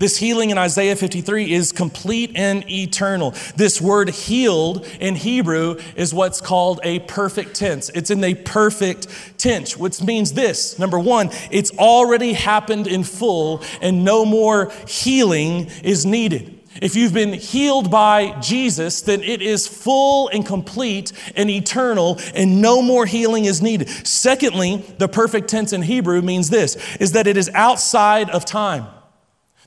[0.00, 3.34] This healing in Isaiah 53 is complete and eternal.
[3.56, 7.90] This word healed in Hebrew is what's called a perfect tense.
[7.90, 13.62] It's in the perfect tense, which means this number one, it's already happened in full
[13.82, 16.58] and no more healing is needed.
[16.80, 22.62] If you've been healed by Jesus, then it is full and complete and eternal, and
[22.62, 23.90] no more healing is needed.
[24.06, 28.86] Secondly, the perfect tense in Hebrew means this is that it is outside of time.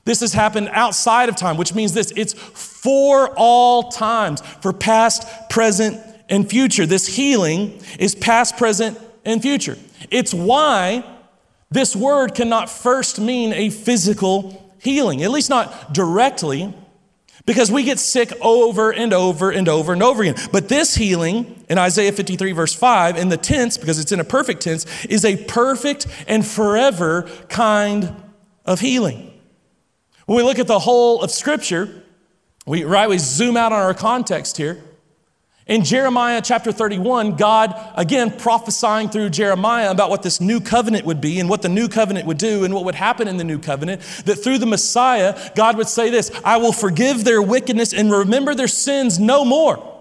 [0.04, 5.26] This has happened outside of time, which means this it's for all times, for past,
[5.48, 6.86] present, and future.
[6.86, 9.78] This healing is past, present, and future.
[10.10, 11.04] It's why
[11.70, 16.72] this word cannot first mean a physical healing, at least not directly,
[17.46, 20.36] because we get sick over and over and over and over again.
[20.52, 24.24] But this healing in Isaiah 53, verse 5, in the tense, because it's in a
[24.24, 28.14] perfect tense, is a perfect and forever kind
[28.64, 29.33] of healing.
[30.26, 32.02] When we look at the whole of Scripture,
[32.66, 34.82] we, right, we zoom out on our context here.
[35.66, 41.22] In Jeremiah chapter 31, God, again, prophesying through Jeremiah about what this new covenant would
[41.22, 43.58] be and what the new covenant would do and what would happen in the new
[43.58, 48.10] covenant, that through the Messiah, God would say this I will forgive their wickedness and
[48.10, 49.93] remember their sins no more.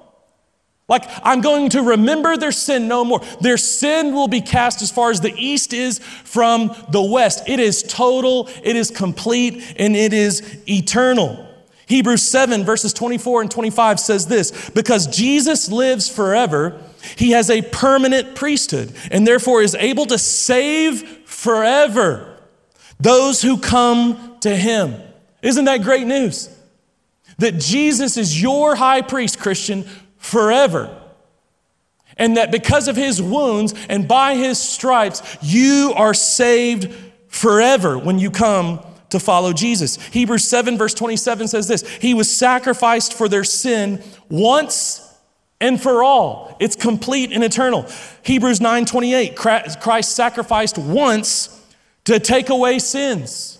[0.94, 3.20] Like, I'm going to remember their sin no more.
[3.42, 7.50] Their sin will be cast as far as the east is from the west.
[7.50, 11.50] It is total, it is complete, and it is eternal.
[11.88, 16.80] Hebrews 7, verses 24 and 25 says this Because Jesus lives forever,
[17.18, 22.38] he has a permanent priesthood and therefore is able to save forever
[23.00, 24.94] those who come to him.
[25.42, 26.56] Isn't that great news?
[27.40, 29.86] That Jesus is your high priest, Christian,
[30.24, 31.00] forever.
[32.18, 36.94] And that because of his wounds and by his stripes, you are saved
[37.28, 39.98] forever when you come to follow Jesus.
[40.08, 45.02] Hebrews 7, verse 27 says this He was sacrificed for their sin once
[45.60, 46.56] and for all.
[46.60, 47.88] It's complete and eternal.
[48.24, 51.62] Hebrews 9, 28, Christ sacrificed once
[52.06, 53.60] to take away sins.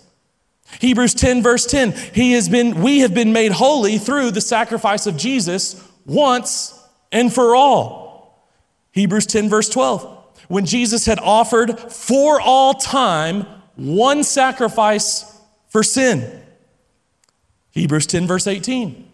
[0.80, 5.06] Hebrews 10, verse 10, he has been, we have been made holy through the sacrifice
[5.06, 6.80] of Jesus once
[7.12, 8.50] and for all.
[8.92, 10.10] Hebrews 10, verse 12.
[10.48, 15.40] When Jesus had offered for all time one sacrifice
[15.70, 16.42] for sin.
[17.72, 19.10] Hebrews 10, verse 18.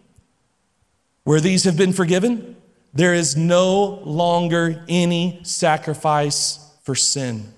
[1.24, 2.56] Where these have been forgiven,
[2.92, 7.52] there is no longer any sacrifice for sin.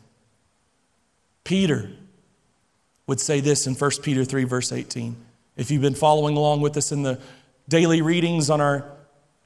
[1.45, 1.91] Peter
[3.07, 5.17] would say this in 1 Peter 3, verse 18.
[5.57, 7.21] If you've been following along with us in the
[7.69, 8.92] daily readings on our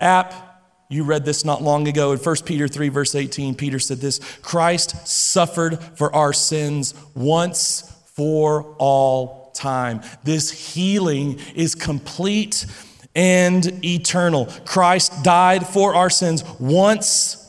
[0.00, 3.54] app, you read this not long ago in 1 Peter 3, verse 18.
[3.54, 10.00] Peter said this Christ suffered for our sins once for all time.
[10.22, 12.66] This healing is complete
[13.14, 14.46] and eternal.
[14.64, 17.42] Christ died for our sins once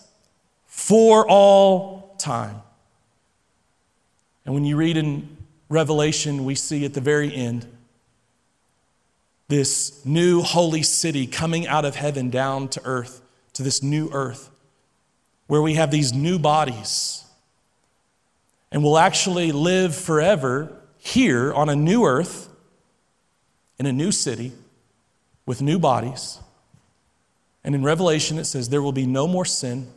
[0.65, 2.62] for all time.
[4.45, 5.38] And when you read in
[5.69, 7.67] Revelation, we see at the very end
[9.47, 13.21] this new holy city coming out of heaven down to earth,
[13.53, 14.49] to this new earth,
[15.47, 17.23] where we have these new bodies.
[18.71, 22.49] And we'll actually live forever here on a new earth,
[23.79, 24.51] in a new city,
[25.45, 26.39] with new bodies.
[27.63, 29.88] And in Revelation, it says there will be no more sin,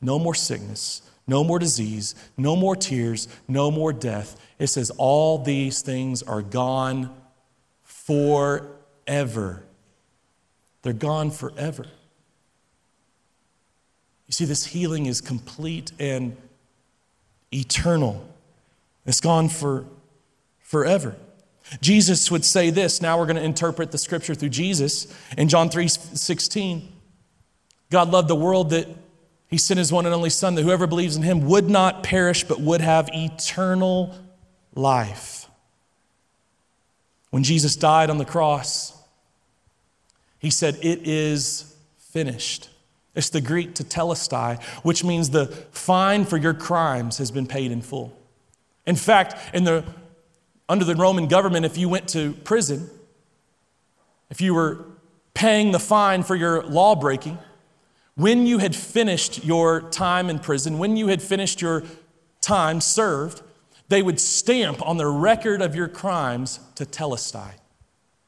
[0.00, 4.40] no more sickness, no more disease, no more tears, no more death.
[4.58, 7.14] It says all these things are gone
[7.82, 8.73] forever.
[9.06, 11.86] They're gone forever.
[14.26, 16.36] You see, this healing is complete and
[17.52, 18.26] eternal.
[19.06, 19.84] It's gone for
[20.60, 21.16] forever.
[21.80, 23.00] Jesus would say this.
[23.00, 25.06] Now we're going to interpret the scripture through Jesus.
[25.36, 26.92] In John 3 16,
[27.90, 28.88] God loved the world that
[29.48, 32.44] he sent his one and only Son, that whoever believes in him would not perish,
[32.44, 34.14] but would have eternal
[34.74, 35.48] life.
[37.30, 38.93] When Jesus died on the cross,
[40.44, 42.68] he said, It is finished.
[43.14, 47.80] It's the Greek tetelestai, which means the fine for your crimes has been paid in
[47.80, 48.16] full.
[48.86, 49.84] In fact, in the,
[50.68, 52.90] under the Roman government, if you went to prison,
[54.30, 54.84] if you were
[55.32, 57.38] paying the fine for your law breaking,
[58.16, 61.84] when you had finished your time in prison, when you had finished your
[62.40, 63.42] time served,
[63.88, 67.52] they would stamp on the record of your crimes tetelestai,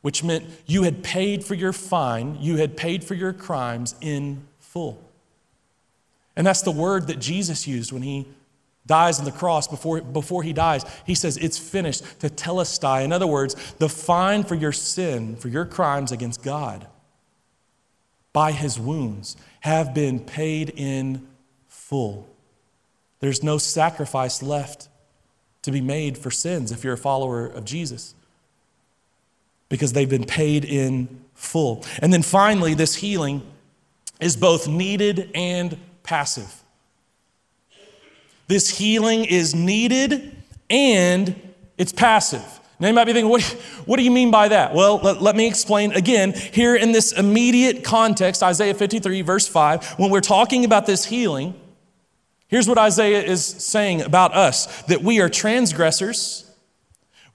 [0.07, 4.40] which meant you had paid for your fine, you had paid for your crimes in
[4.61, 5.03] full.
[6.37, 8.29] And that's the word that Jesus used when he
[8.87, 10.85] dies on the cross before, before he dies.
[11.05, 13.03] He says, It's finished, tetelestai.
[13.03, 16.87] In other words, the fine for your sin, for your crimes against God,
[18.33, 21.27] by his wounds have been paid in
[21.66, 22.29] full.
[23.19, 24.88] There's no sacrifice left
[25.62, 28.14] to be made for sins if you're a follower of Jesus
[29.69, 31.85] because they've been paid in full.
[32.01, 33.43] And then finally, this healing
[34.21, 36.63] is both needed and passive.
[38.49, 40.37] This healing is needed
[40.71, 41.35] and
[41.77, 42.61] it's passive.
[42.79, 43.43] Now, you might be thinking, what,
[43.87, 44.75] what do you mean by that?
[44.75, 46.33] Well, let, let, me explain again.
[46.35, 51.59] Here in this immediate context, Isaiah 53, verse 5, when we're talking about this healing,
[52.49, 56.46] here's what Isaiah is saying about us that we are transgressors.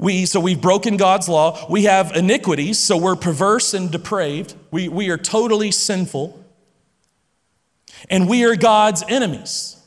[0.02, 1.64] We, so we've broken God's law.
[1.70, 4.56] We have iniquities, so we're perverse and depraved.
[4.72, 6.44] We, we are totally sinful.
[8.10, 9.78] And we are God's enemies.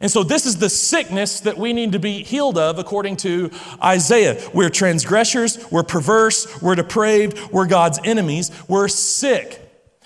[0.00, 3.50] And so, this is the sickness that we need to be healed of, according to
[3.82, 4.40] Isaiah.
[4.54, 9.60] We're transgressors, we're perverse, we're depraved, we're God's enemies, we're sick.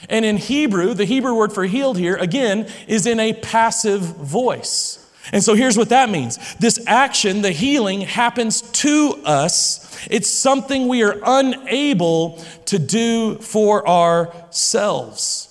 [0.08, 5.03] And in Hebrew, the Hebrew word for healed here, again, is in a passive voice.
[5.32, 9.80] And so, here's what that means this action, the healing, happens to us.
[10.10, 15.50] It's something we are unable to do for ourselves.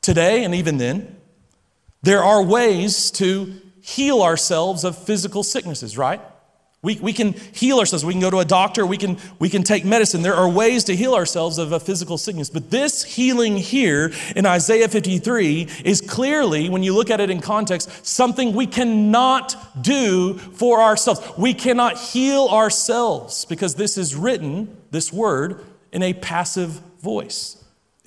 [0.00, 1.16] Today, and even then,
[2.02, 6.20] there are ways to heal ourselves of physical sicknesses, right?
[6.80, 8.04] We, we can heal ourselves.
[8.04, 8.86] We can go to a doctor.
[8.86, 10.22] We can, we can take medicine.
[10.22, 12.50] There are ways to heal ourselves of a physical sickness.
[12.50, 17.40] But this healing here in Isaiah 53 is clearly, when you look at it in
[17.40, 21.20] context, something we cannot do for ourselves.
[21.36, 27.57] We cannot heal ourselves because this is written, this word, in a passive voice.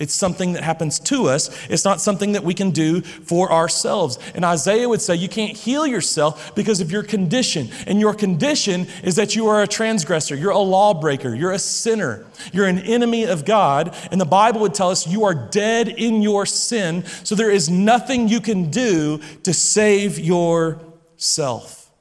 [0.02, 1.48] It's something that happens to us.
[1.70, 4.18] It's not something that we can do for ourselves.
[4.34, 7.70] And Isaiah would say, You can't heal yourself because of your condition.
[7.86, 12.26] And your condition is that you are a transgressor, you're a lawbreaker, you're a sinner,
[12.52, 13.94] you're an enemy of God.
[14.10, 17.04] And the Bible would tell us you are dead in your sin.
[17.22, 21.92] So there is nothing you can do to save yourself.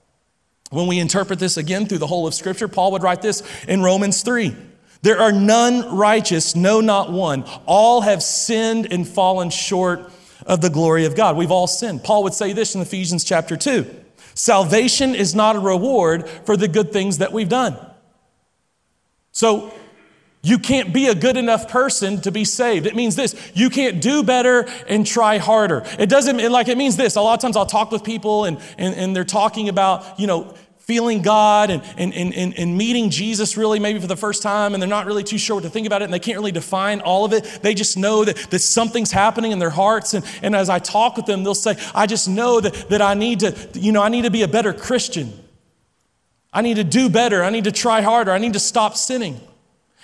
[0.72, 3.84] When we interpret this again through the whole of Scripture, Paul would write this in
[3.84, 4.56] Romans 3.
[5.02, 7.44] There are none righteous, no, not one.
[7.66, 10.12] All have sinned and fallen short
[10.46, 11.36] of the glory of God.
[11.38, 12.04] We've all sinned.
[12.04, 13.88] Paul would say this in Ephesians chapter 2
[14.34, 17.78] Salvation is not a reward for the good things that we've done.
[19.32, 19.74] So
[20.44, 22.86] you can't be a good enough person to be saved.
[22.86, 25.84] It means this you can't do better and try harder.
[26.00, 27.16] It doesn't, like, it means this.
[27.16, 30.28] A lot of times I'll talk with people and, and, and they're talking about, you
[30.28, 30.54] know,
[30.92, 34.84] feeling God and, and, and, and meeting Jesus really maybe for the first time, and
[34.84, 37.00] they're not really too sure what to think about it, and they can't really define
[37.00, 37.46] all of it.
[37.62, 40.14] They just know that, that something's happening in their hearts.
[40.14, 43.14] And, and as I talk with them, they'll say, I just know that, that I
[43.14, 45.32] need to, you know, I need to be a better Christian.
[46.52, 47.42] I need to do better.
[47.42, 48.34] I need to try harder.
[48.34, 49.40] I need to stop sinning.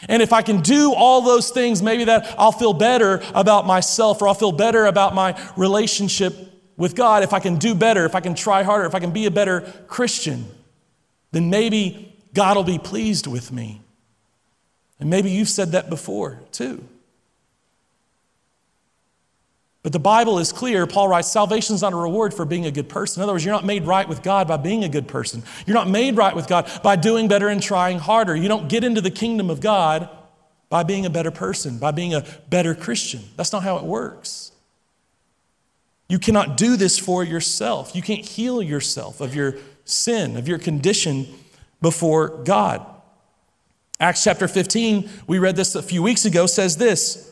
[0.07, 4.21] And if I can do all those things, maybe that I'll feel better about myself
[4.21, 6.33] or I'll feel better about my relationship
[6.77, 7.23] with God.
[7.23, 9.31] If I can do better, if I can try harder, if I can be a
[9.31, 10.45] better Christian,
[11.37, 13.81] then maybe God will be pleased with me.
[14.99, 16.83] And maybe you've said that before too.
[19.83, 20.85] But the Bible is clear.
[20.85, 23.21] Paul writes, salvation is not a reward for being a good person.
[23.21, 25.43] In other words, you're not made right with God by being a good person.
[25.65, 28.35] You're not made right with God by doing better and trying harder.
[28.35, 30.09] You don't get into the kingdom of God
[30.67, 33.21] by being a better person, by being a better Christian.
[33.37, 34.51] That's not how it works.
[36.09, 37.95] You cannot do this for yourself.
[37.95, 39.55] You can't heal yourself of your
[39.89, 41.27] sin, of your condition
[41.81, 42.85] before God.
[43.99, 47.31] Acts chapter 15, we read this a few weeks ago, says this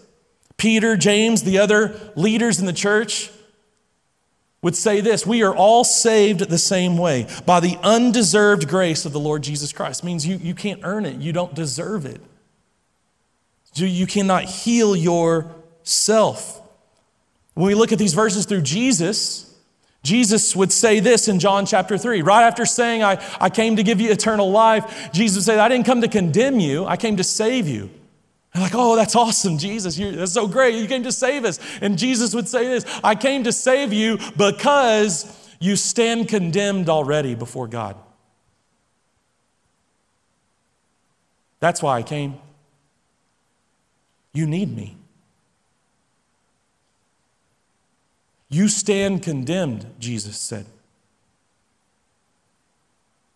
[0.58, 3.30] Peter, James, the other leaders in the church
[4.62, 9.14] would say this We are all saved the same way by the undeserved grace of
[9.14, 10.02] the Lord Jesus Christ.
[10.02, 12.22] It means you, you can't earn it, you don't deserve it.
[13.76, 16.62] You cannot heal yourself.
[17.56, 19.55] When we look at these verses through Jesus,
[20.06, 22.22] Jesus would say this in John chapter 3.
[22.22, 25.86] Right after saying, I, I came to give you eternal life, Jesus said, I didn't
[25.86, 27.90] come to condemn you, I came to save you.
[28.54, 29.98] And like, oh, that's awesome, Jesus.
[29.98, 30.76] You're, that's so great.
[30.76, 31.60] You came to save us.
[31.82, 35.26] And Jesus would say this I came to save you because
[35.60, 37.98] you stand condemned already before God.
[41.60, 42.40] That's why I came.
[44.34, 44.98] You need me.
[48.56, 50.66] You stand condemned, Jesus said,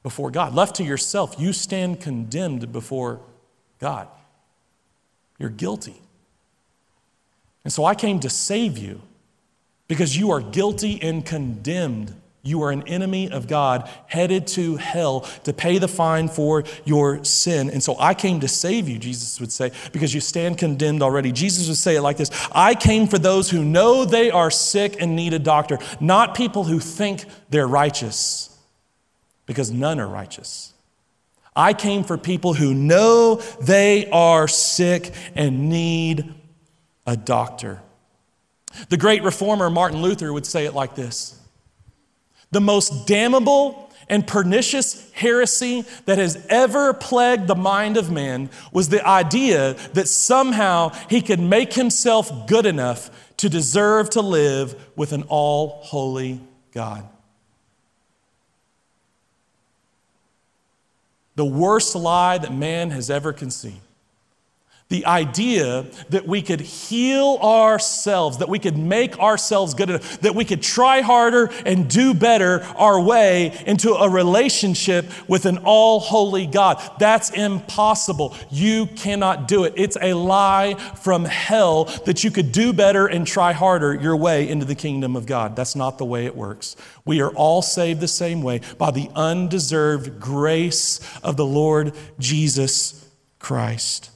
[0.02, 0.56] before God.
[0.56, 3.20] Left to yourself, you stand condemned before
[3.80, 4.08] God.
[5.38, 6.02] You're guilty.
[7.66, 9.02] And so I came to save you
[9.90, 12.14] because you are guilty and condemned.
[12.42, 17.24] You are an enemy of God, headed to hell to pay the fine for your
[17.26, 17.70] sin.
[17.70, 21.34] And so I came to save you, Jesus would say, because you stand condemned already.
[21.34, 25.02] Jesus would say it like this I came for those who know they are sick
[25.02, 28.58] and need a doctor, not people who think they're righteous,
[29.46, 30.74] because none are righteous.
[31.56, 36.34] I came for people who know they are sick and need
[37.06, 37.82] a doctor.
[38.88, 41.39] The great reformer Martin Luther would say it like this
[42.52, 48.90] The most damnable and pernicious heresy that has ever plagued the mind of man was
[48.90, 55.14] the idea that somehow he could make himself good enough to deserve to live with
[55.14, 56.42] an all holy
[56.72, 57.08] God.
[61.40, 63.80] the worst lie that man has ever conceived.
[64.90, 70.34] The idea that we could heal ourselves, that we could make ourselves good enough, that
[70.34, 76.00] we could try harder and do better our way into a relationship with an all
[76.00, 76.82] holy God.
[76.98, 78.36] That's impossible.
[78.50, 79.74] You cannot do it.
[79.76, 84.50] It's a lie from hell that you could do better and try harder your way
[84.50, 85.56] into the kingdom of God.
[85.56, 86.76] That's not the way it works.
[87.06, 93.08] We are all saved the same way by the undeserved grace of the Lord Jesus
[93.38, 94.10] Christ.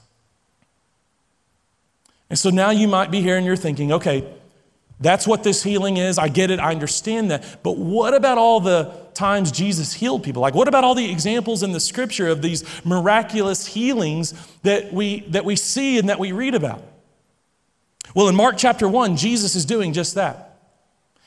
[2.30, 4.28] And so now you might be here and you're thinking, okay,
[5.00, 6.18] that's what this healing is.
[6.18, 6.60] I get it.
[6.60, 7.62] I understand that.
[7.64, 10.42] But what about all the times Jesus healed people?
[10.42, 15.22] Like, what about all the examples in the scripture of these miraculous healings that we,
[15.30, 16.84] that we see and that we read about?
[18.16, 20.53] Well, in Mark chapter 1, Jesus is doing just that.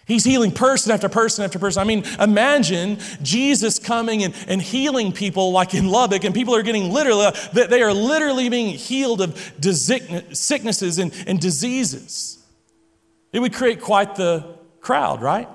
[0.07, 1.81] He's healing person after person after person.
[1.81, 6.63] I mean, imagine Jesus coming and, and healing people like in Lubbock, and people are
[6.63, 9.37] getting literally, they are literally being healed of
[10.33, 12.39] sicknesses and, and diseases.
[13.33, 15.49] It would create quite the crowd, right?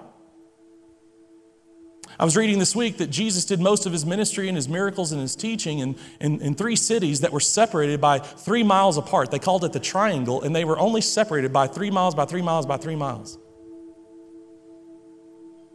[2.20, 5.14] I was reading this week that Jesus did most of his ministry and his miracles
[5.14, 9.32] and his teaching in, in, in, three cities that were separated by three miles apart.
[9.32, 12.44] They called it the triangle, and they were only separated by three miles, by three
[12.44, 13.40] miles, by three miles.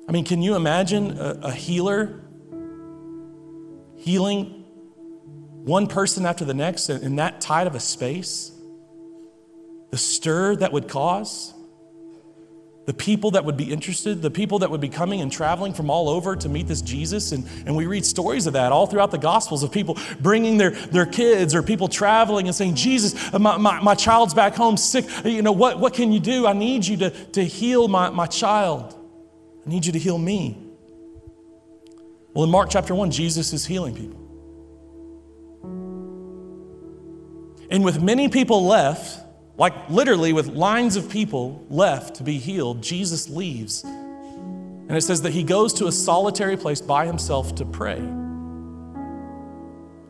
[0.09, 2.21] I mean, can you imagine a, a healer
[3.97, 4.65] healing
[5.65, 8.53] one person after the next in that tight of a space?
[9.91, 11.55] The stir that would cause?
[12.87, 15.91] the people that would be interested, the people that would be coming and traveling from
[15.91, 17.33] all over to meet this Jesus.
[17.33, 20.71] And, and we read stories of that all throughout the Gospels of people bringing their,
[20.71, 24.77] their kids or people traveling and saying, Jesus, uh, my, my, my child's back home
[24.77, 25.05] sick.
[25.25, 26.47] You know, what, what can you do?
[26.47, 28.95] I need you to, to heal my, my child.
[29.67, 30.63] I need you to heal me.
[32.35, 34.21] Well, in Mark chapter 1, Jesus is healing people.
[37.71, 39.21] And with many people left,
[39.59, 43.83] like literally with lines of people left to be healed, Jesus leaves.
[43.85, 48.01] And it says that he goes to a solitary place by himself to pray.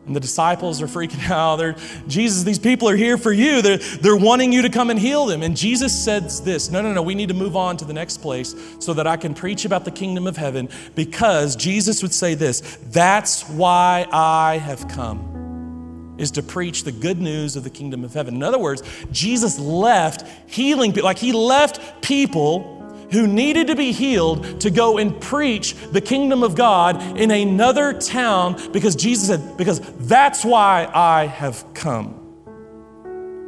[0.07, 1.57] And the disciples are freaking out.
[1.57, 1.75] They're,
[2.07, 3.61] Jesus, these people are here for you.
[3.61, 5.43] They're, they're wanting you to come and heal them.
[5.43, 8.17] And Jesus says this No, no, no, we need to move on to the next
[8.17, 12.33] place so that I can preach about the kingdom of heaven because Jesus would say
[12.33, 18.03] this That's why I have come is to preach the good news of the kingdom
[18.03, 18.35] of heaven.
[18.35, 18.81] In other words,
[19.11, 22.76] Jesus left healing people, like he left people
[23.11, 27.93] who needed to be healed to go and preach the kingdom of God in another
[27.93, 32.23] town because Jesus said, because that's why I have come.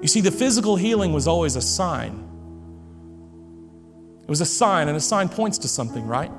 [0.01, 2.25] You see, the physical healing was always a sign.
[4.21, 6.31] It was a sign, and a sign points to something, right?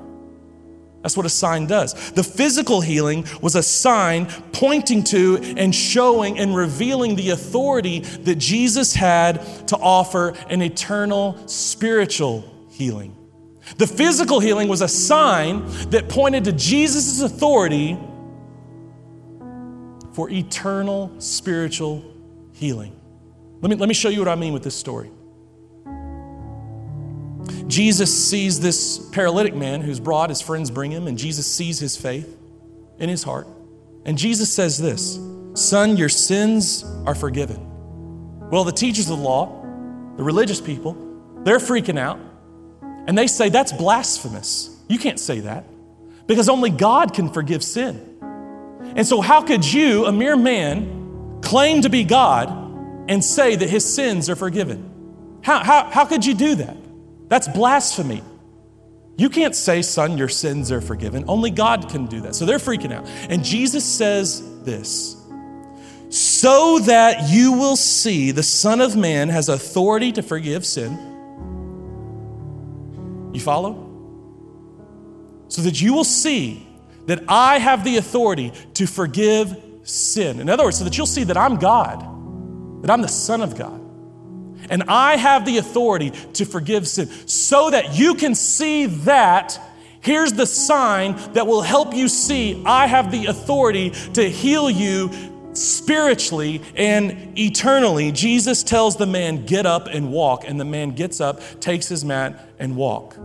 [1.01, 2.11] That's what a sign does.
[2.11, 8.35] The physical healing was a sign pointing to and showing and revealing the authority that
[8.35, 12.50] Jesus had to offer an eternal spiritual
[12.81, 13.15] healing.
[13.77, 17.95] The physical healing was a sign that pointed to Jesus' authority
[20.13, 22.03] for eternal spiritual
[22.53, 22.99] healing.
[23.61, 25.11] Let me, let me show you what I mean with this story.
[27.67, 31.95] Jesus sees this paralytic man who's brought, his friends bring him, and Jesus sees his
[31.95, 32.35] faith
[32.97, 33.47] in his heart.
[34.05, 35.19] And Jesus says this
[35.53, 37.67] Son, your sins are forgiven.
[38.49, 39.61] Well, the teachers of the law,
[40.17, 40.97] the religious people,
[41.43, 42.19] they're freaking out.
[43.07, 44.75] And they say, That's blasphemous.
[44.87, 45.65] You can't say that
[46.27, 48.07] because only God can forgive sin.
[48.95, 52.49] And so, how could you, a mere man, claim to be God
[53.09, 54.89] and say that his sins are forgiven?
[55.43, 56.77] How, how, how could you do that?
[57.27, 58.21] That's blasphemy.
[59.17, 61.25] You can't say, son, your sins are forgiven.
[61.27, 62.35] Only God can do that.
[62.35, 63.07] So they're freaking out.
[63.29, 65.15] And Jesus says this
[66.09, 71.10] so that you will see the Son of Man has authority to forgive sin.
[73.33, 73.87] You follow?
[75.47, 76.67] So that you will see
[77.07, 80.39] that I have the authority to forgive sin.
[80.39, 81.99] In other words, so that you'll see that I'm God,
[82.83, 83.81] that I'm the Son of God
[84.69, 87.07] and I have the authority to forgive sin.
[87.27, 89.59] So that you can see that,
[89.99, 95.09] here's the sign that will help you see I have the authority to heal you
[95.53, 98.11] spiritually and eternally.
[98.11, 100.43] Jesus tells the man, Get up and walk.
[100.47, 103.15] And the man gets up, takes his mat, and walk.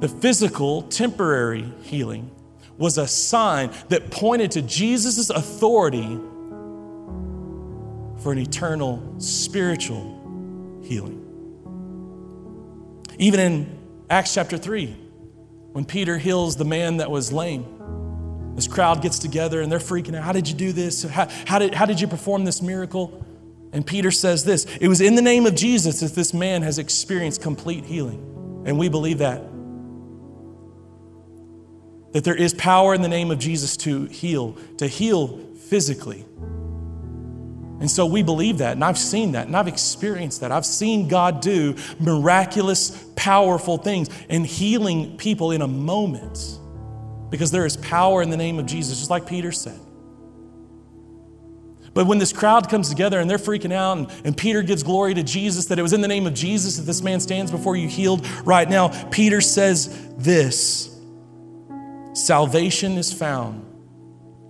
[0.00, 2.30] The physical, temporary healing
[2.76, 6.18] was a sign that pointed to Jesus' authority
[8.22, 11.20] for an eternal spiritual healing.
[13.18, 13.78] Even in
[14.10, 14.96] Acts chapter 3,
[15.72, 17.71] when Peter heals the man that was lame,
[18.54, 20.24] this crowd gets together and they're freaking out.
[20.24, 21.02] How did you do this?
[21.04, 23.24] How, how, did, how did you perform this miracle?
[23.72, 26.78] And Peter says this It was in the name of Jesus that this man has
[26.78, 28.62] experienced complete healing.
[28.66, 29.42] And we believe that.
[32.12, 36.26] That there is power in the name of Jesus to heal, to heal physically.
[37.80, 40.52] And so we believe that, and I've seen that, and I've experienced that.
[40.52, 46.60] I've seen God do miraculous, powerful things and healing people in a moment
[47.32, 49.80] because there is power in the name of Jesus, just like Peter said.
[51.94, 55.14] But when this crowd comes together and they're freaking out, and, and, Peter gives glory
[55.14, 57.74] to Jesus, that it was in the name of Jesus that this man stands before
[57.74, 60.94] you healed right now, Peter says this
[62.12, 63.64] Salvation is found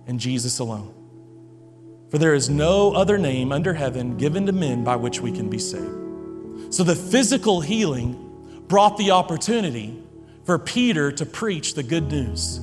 [0.05, 0.93] in Jesus alone.
[2.11, 5.49] For there is no other name under heaven given to men by which we can
[5.49, 6.73] be saved.
[6.73, 10.03] So the physical healing brought the opportunity
[10.45, 12.59] for Peter to preach the good news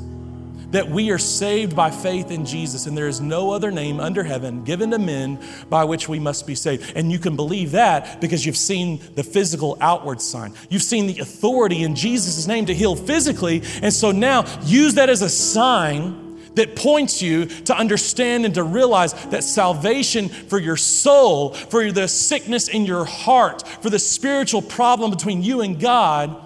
[0.70, 4.22] that we are saved by faith in Jesus, and there is no other name under
[4.22, 6.92] heaven given to men by which we must be saved.
[6.96, 10.54] And you can believe that because you've seen the physical outward sign.
[10.68, 15.08] You've seen the authority in Jesus' name to heal physically, and so now use that
[15.08, 20.76] as a sign that points you to understand and to realize that salvation for your
[20.76, 26.36] soul, for the sickness in your heart, for the spiritual problem between you and God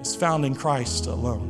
[0.00, 1.49] is found in Christ alone.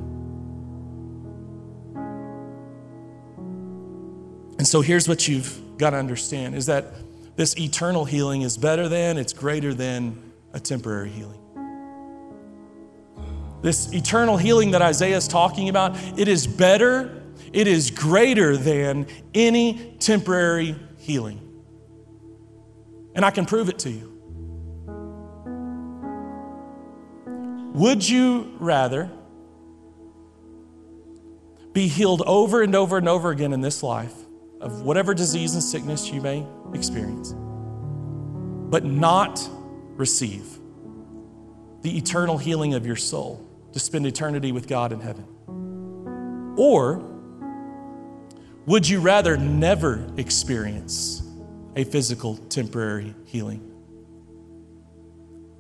[4.61, 6.93] And so here's what you've got to understand is that
[7.35, 11.41] this eternal healing is better than, it's greater than a temporary healing.
[13.63, 17.23] This eternal healing that Isaiah is talking about, it is better,
[17.55, 21.41] it is greater than any temporary healing.
[23.15, 24.13] And I can prove it to you.
[27.77, 29.11] Would you rather
[31.73, 34.20] be healed over and over and over again in this life
[34.61, 37.35] of whatever disease and sickness you may experience,
[38.71, 39.41] but not
[39.97, 40.59] receive
[41.83, 45.27] the eternal healing of your soul to spend eternity with God in heaven?
[46.57, 47.03] Or
[48.67, 51.23] would you rather never experience
[51.77, 53.67] a physical temporary healing,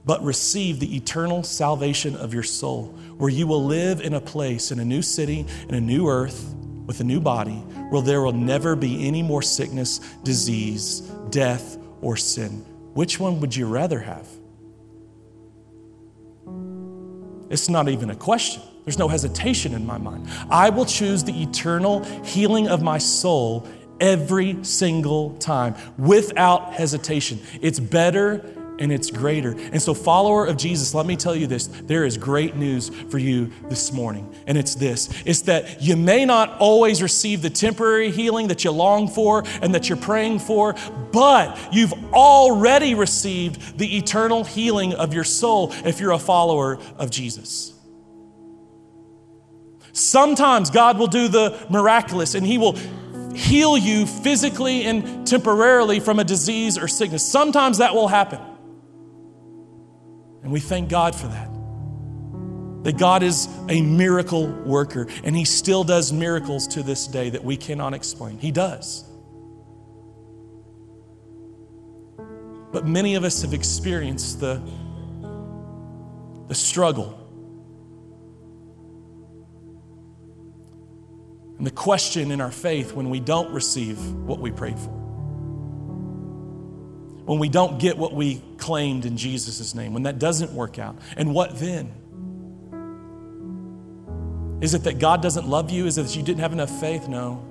[0.04, 2.86] but receive the eternal salvation of your soul,
[3.16, 6.54] where you will live in a place, in a new city, in a new earth,
[6.90, 7.54] with a new body,
[7.90, 12.64] where there will never be any more sickness, disease, death, or sin?
[12.94, 14.26] Which one would you rather have?
[17.48, 18.60] It's not even a question.
[18.84, 20.26] There's no hesitation in my mind.
[20.50, 23.68] I will choose the eternal healing of my soul
[24.00, 27.38] every single time without hesitation.
[27.62, 28.44] It's better
[28.80, 29.50] and it's greater.
[29.50, 33.18] And so, follower of Jesus, let me tell you this there is great news for
[33.18, 34.34] you this morning.
[34.46, 38.70] And it's this it's that you may not always receive the temporary healing that you
[38.70, 40.74] long for and that you're praying for,
[41.12, 47.10] but you've already received the eternal healing of your soul if you're a follower of
[47.10, 47.74] Jesus.
[49.92, 52.76] Sometimes God will do the miraculous and He will
[53.34, 57.24] heal you physically and temporarily from a disease or sickness.
[57.26, 58.40] Sometimes that will happen.
[60.42, 61.50] And we thank God for that.
[62.84, 67.44] That God is a miracle worker, and He still does miracles to this day that
[67.44, 68.38] we cannot explain.
[68.38, 69.04] He does.
[72.72, 74.62] But many of us have experienced the,
[76.48, 77.16] the struggle
[81.58, 84.99] and the question in our faith when we don't receive what we prayed for
[87.30, 90.98] when we don't get what we claimed in Jesus' name, when that doesn't work out.
[91.16, 91.92] And what then?
[94.60, 95.86] Is it that God doesn't love you?
[95.86, 97.06] Is it that you didn't have enough faith?
[97.06, 97.46] No.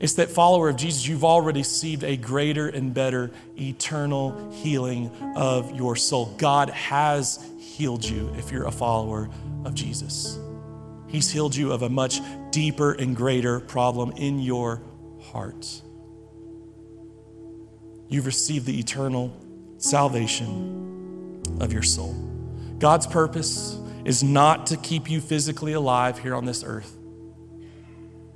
[0.00, 5.76] It's that follower of Jesus, you've already received a greater and better eternal healing of
[5.76, 6.34] your soul.
[6.36, 9.30] God has healed you if you're a follower
[9.64, 10.36] of Jesus.
[11.06, 12.18] He's healed you of a much
[12.50, 14.82] deeper and greater problem in your
[15.30, 15.83] heart
[18.08, 19.34] you've received the eternal
[19.78, 22.14] salvation of your soul.
[22.78, 26.96] God's purpose is not to keep you physically alive here on this earth.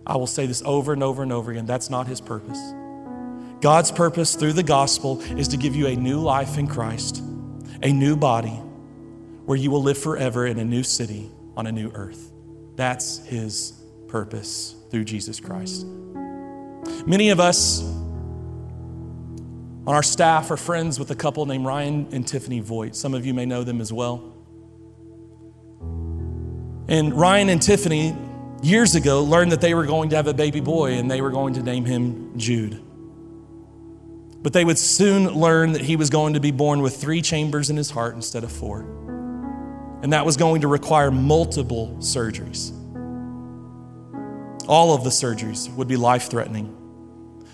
[0.07, 1.66] I will say this over and over and over again.
[1.66, 2.59] That's not his purpose.
[3.61, 7.23] God's purpose through the gospel is to give you a new life in Christ,
[7.83, 8.61] a new body
[9.45, 12.31] where you will live forever in a new city on a new earth.
[12.77, 13.73] That's his
[14.07, 15.85] purpose through Jesus Christ.
[17.07, 17.83] Many of us
[19.89, 22.95] on our staff are friends with a couple named Ryan and Tiffany Voigt.
[22.95, 24.34] Some of you may know them as well.
[26.91, 28.14] And Ryan and Tiffany,
[28.62, 31.30] years ago, learned that they were going to have a baby boy and they were
[31.30, 32.82] going to name him Jude.
[34.43, 37.70] But they would soon learn that he was going to be born with three chambers
[37.70, 38.80] in his heart instead of four.
[40.03, 42.74] And that was going to require multiple surgeries.
[44.68, 46.76] All of the surgeries would be life threatening.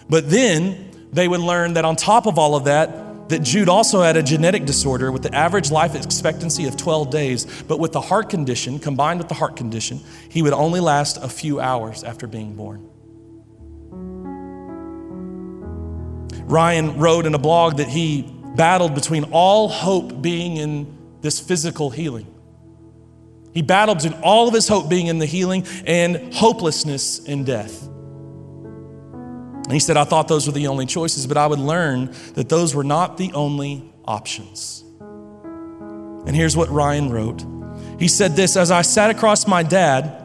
[0.08, 4.02] But then they would learn that on top of all of that, that Jude also
[4.02, 8.00] had a genetic disorder with the average life expectancy of 12 days, but with the
[8.00, 12.26] heart condition, combined with the heart condition, he would only last a few hours after
[12.26, 12.90] being born.
[16.46, 18.22] Ryan wrote in a blog that he
[18.56, 22.26] battled between all hope being in this physical healing.
[23.54, 27.88] He battled between all of his hope being in the healing and hopelessness in death.
[29.64, 32.48] And he said, I thought those were the only choices, but I would learn that
[32.48, 34.84] those were not the only options.
[36.26, 37.44] And here's what Ryan wrote
[37.98, 40.22] He said this As I sat across my dad,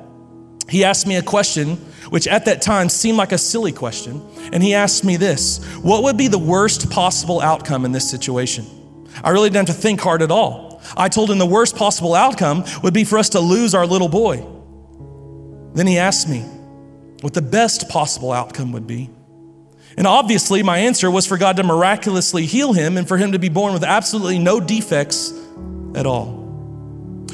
[0.69, 1.77] he asked me a question,
[2.09, 4.21] which at that time seemed like a silly question.
[4.51, 8.65] And he asked me this What would be the worst possible outcome in this situation?
[9.23, 10.81] I really didn't have to think hard at all.
[10.95, 14.09] I told him the worst possible outcome would be for us to lose our little
[14.09, 14.45] boy.
[15.73, 16.41] Then he asked me
[17.21, 19.09] what the best possible outcome would be.
[19.99, 23.37] And obviously, my answer was for God to miraculously heal him and for him to
[23.37, 25.33] be born with absolutely no defects
[25.93, 26.37] at all.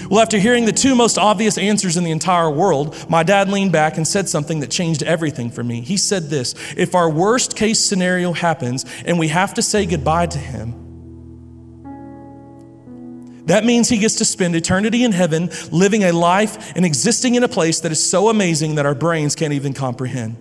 [0.09, 3.71] Well, after hearing the two most obvious answers in the entire world, my dad leaned
[3.71, 5.81] back and said something that changed everything for me.
[5.81, 10.25] He said this If our worst case scenario happens and we have to say goodbye
[10.25, 10.71] to him,
[13.45, 17.43] that means he gets to spend eternity in heaven, living a life and existing in
[17.43, 20.37] a place that is so amazing that our brains can't even comprehend.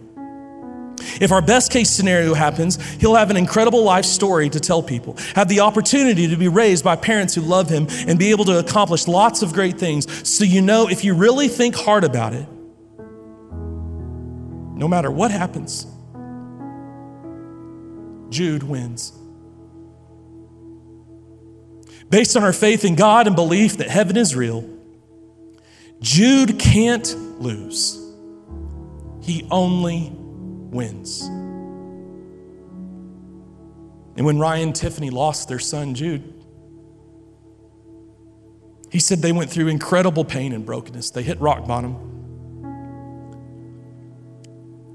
[1.21, 5.17] If our best case scenario happens, he'll have an incredible life story to tell people,
[5.35, 8.59] have the opportunity to be raised by parents who love him, and be able to
[8.59, 10.29] accomplish lots of great things.
[10.29, 12.49] So, you know, if you really think hard about it,
[14.77, 15.87] no matter what happens,
[18.31, 19.13] Jude wins.
[22.11, 24.69] Based on our faith in God and belief that heaven is real,
[26.01, 27.07] Jude can't
[27.41, 28.01] lose.
[29.23, 30.13] He only
[30.75, 31.23] wins.
[34.17, 36.35] And when Ryan Tiffany lost their son, Jude,
[38.91, 41.11] he said they went through incredible pain and brokenness.
[41.11, 42.13] They hit rock bottom.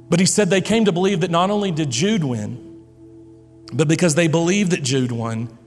[0.09, 2.83] But he said they came to believe that not only did Jude win,
[3.73, 5.57] but because they believed that Jude won,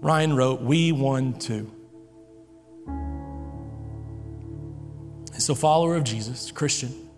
[0.00, 1.70] Ryan wrote, We won too.
[5.32, 7.09] And so, follower of Jesus, Christian,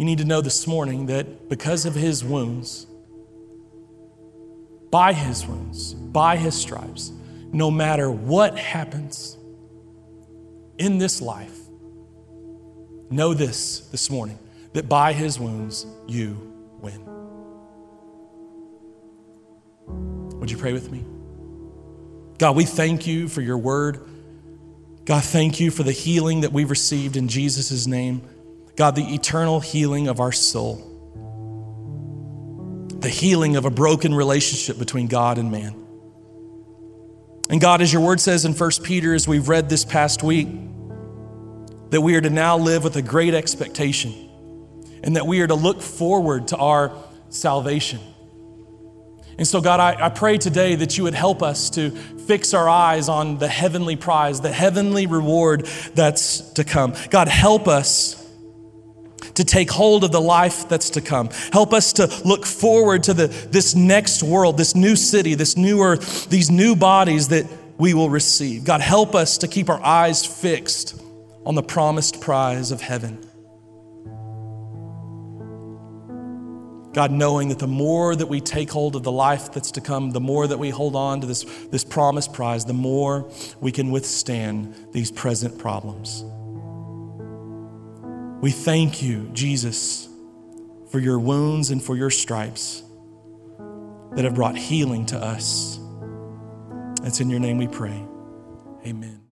[0.00, 2.86] you need to know this morning that because of his wounds,
[4.90, 7.12] by his wounds, by his stripes,
[7.52, 9.36] no matter what happens
[10.78, 11.54] in this life,
[13.10, 14.38] know this this morning
[14.72, 17.04] that by his wounds you win.
[20.40, 21.04] Would you pray with me?
[22.38, 24.00] God, we thank you for your word.
[25.04, 28.22] God, thank you for the healing that we've received in Jesus' name.
[28.80, 30.76] God, the eternal healing of our soul,
[33.00, 35.74] the healing of a broken relationship between God and man.
[37.50, 40.48] And God, as your word says in 1 Peter, as we've read this past week,
[41.90, 44.14] that we are to now live with a great expectation
[45.02, 46.90] and that we are to look forward to our
[47.28, 48.00] salvation.
[49.36, 52.66] And so, God, I, I pray today that you would help us to fix our
[52.66, 56.94] eyes on the heavenly prize, the heavenly reward that's to come.
[57.10, 58.16] God, help us
[59.34, 61.30] to take hold of the life that's to come.
[61.52, 65.82] Help us to look forward to the, this next world, this new city, this new
[65.82, 67.46] earth, these new bodies that
[67.78, 68.64] we will receive.
[68.64, 71.00] God, help us to keep our eyes fixed
[71.46, 73.26] on the promised prize of heaven.
[76.92, 80.10] God, knowing that the more that we take hold of the life that's to come,
[80.10, 83.92] the more that we hold on to this, this promised prize, the more we can
[83.92, 86.24] withstand these present problems.
[88.40, 90.08] We thank you, Jesus,
[90.90, 92.82] for your wounds and for your stripes
[94.12, 95.78] that have brought healing to us.
[97.02, 98.04] It's in your name we pray.
[98.86, 99.19] Amen.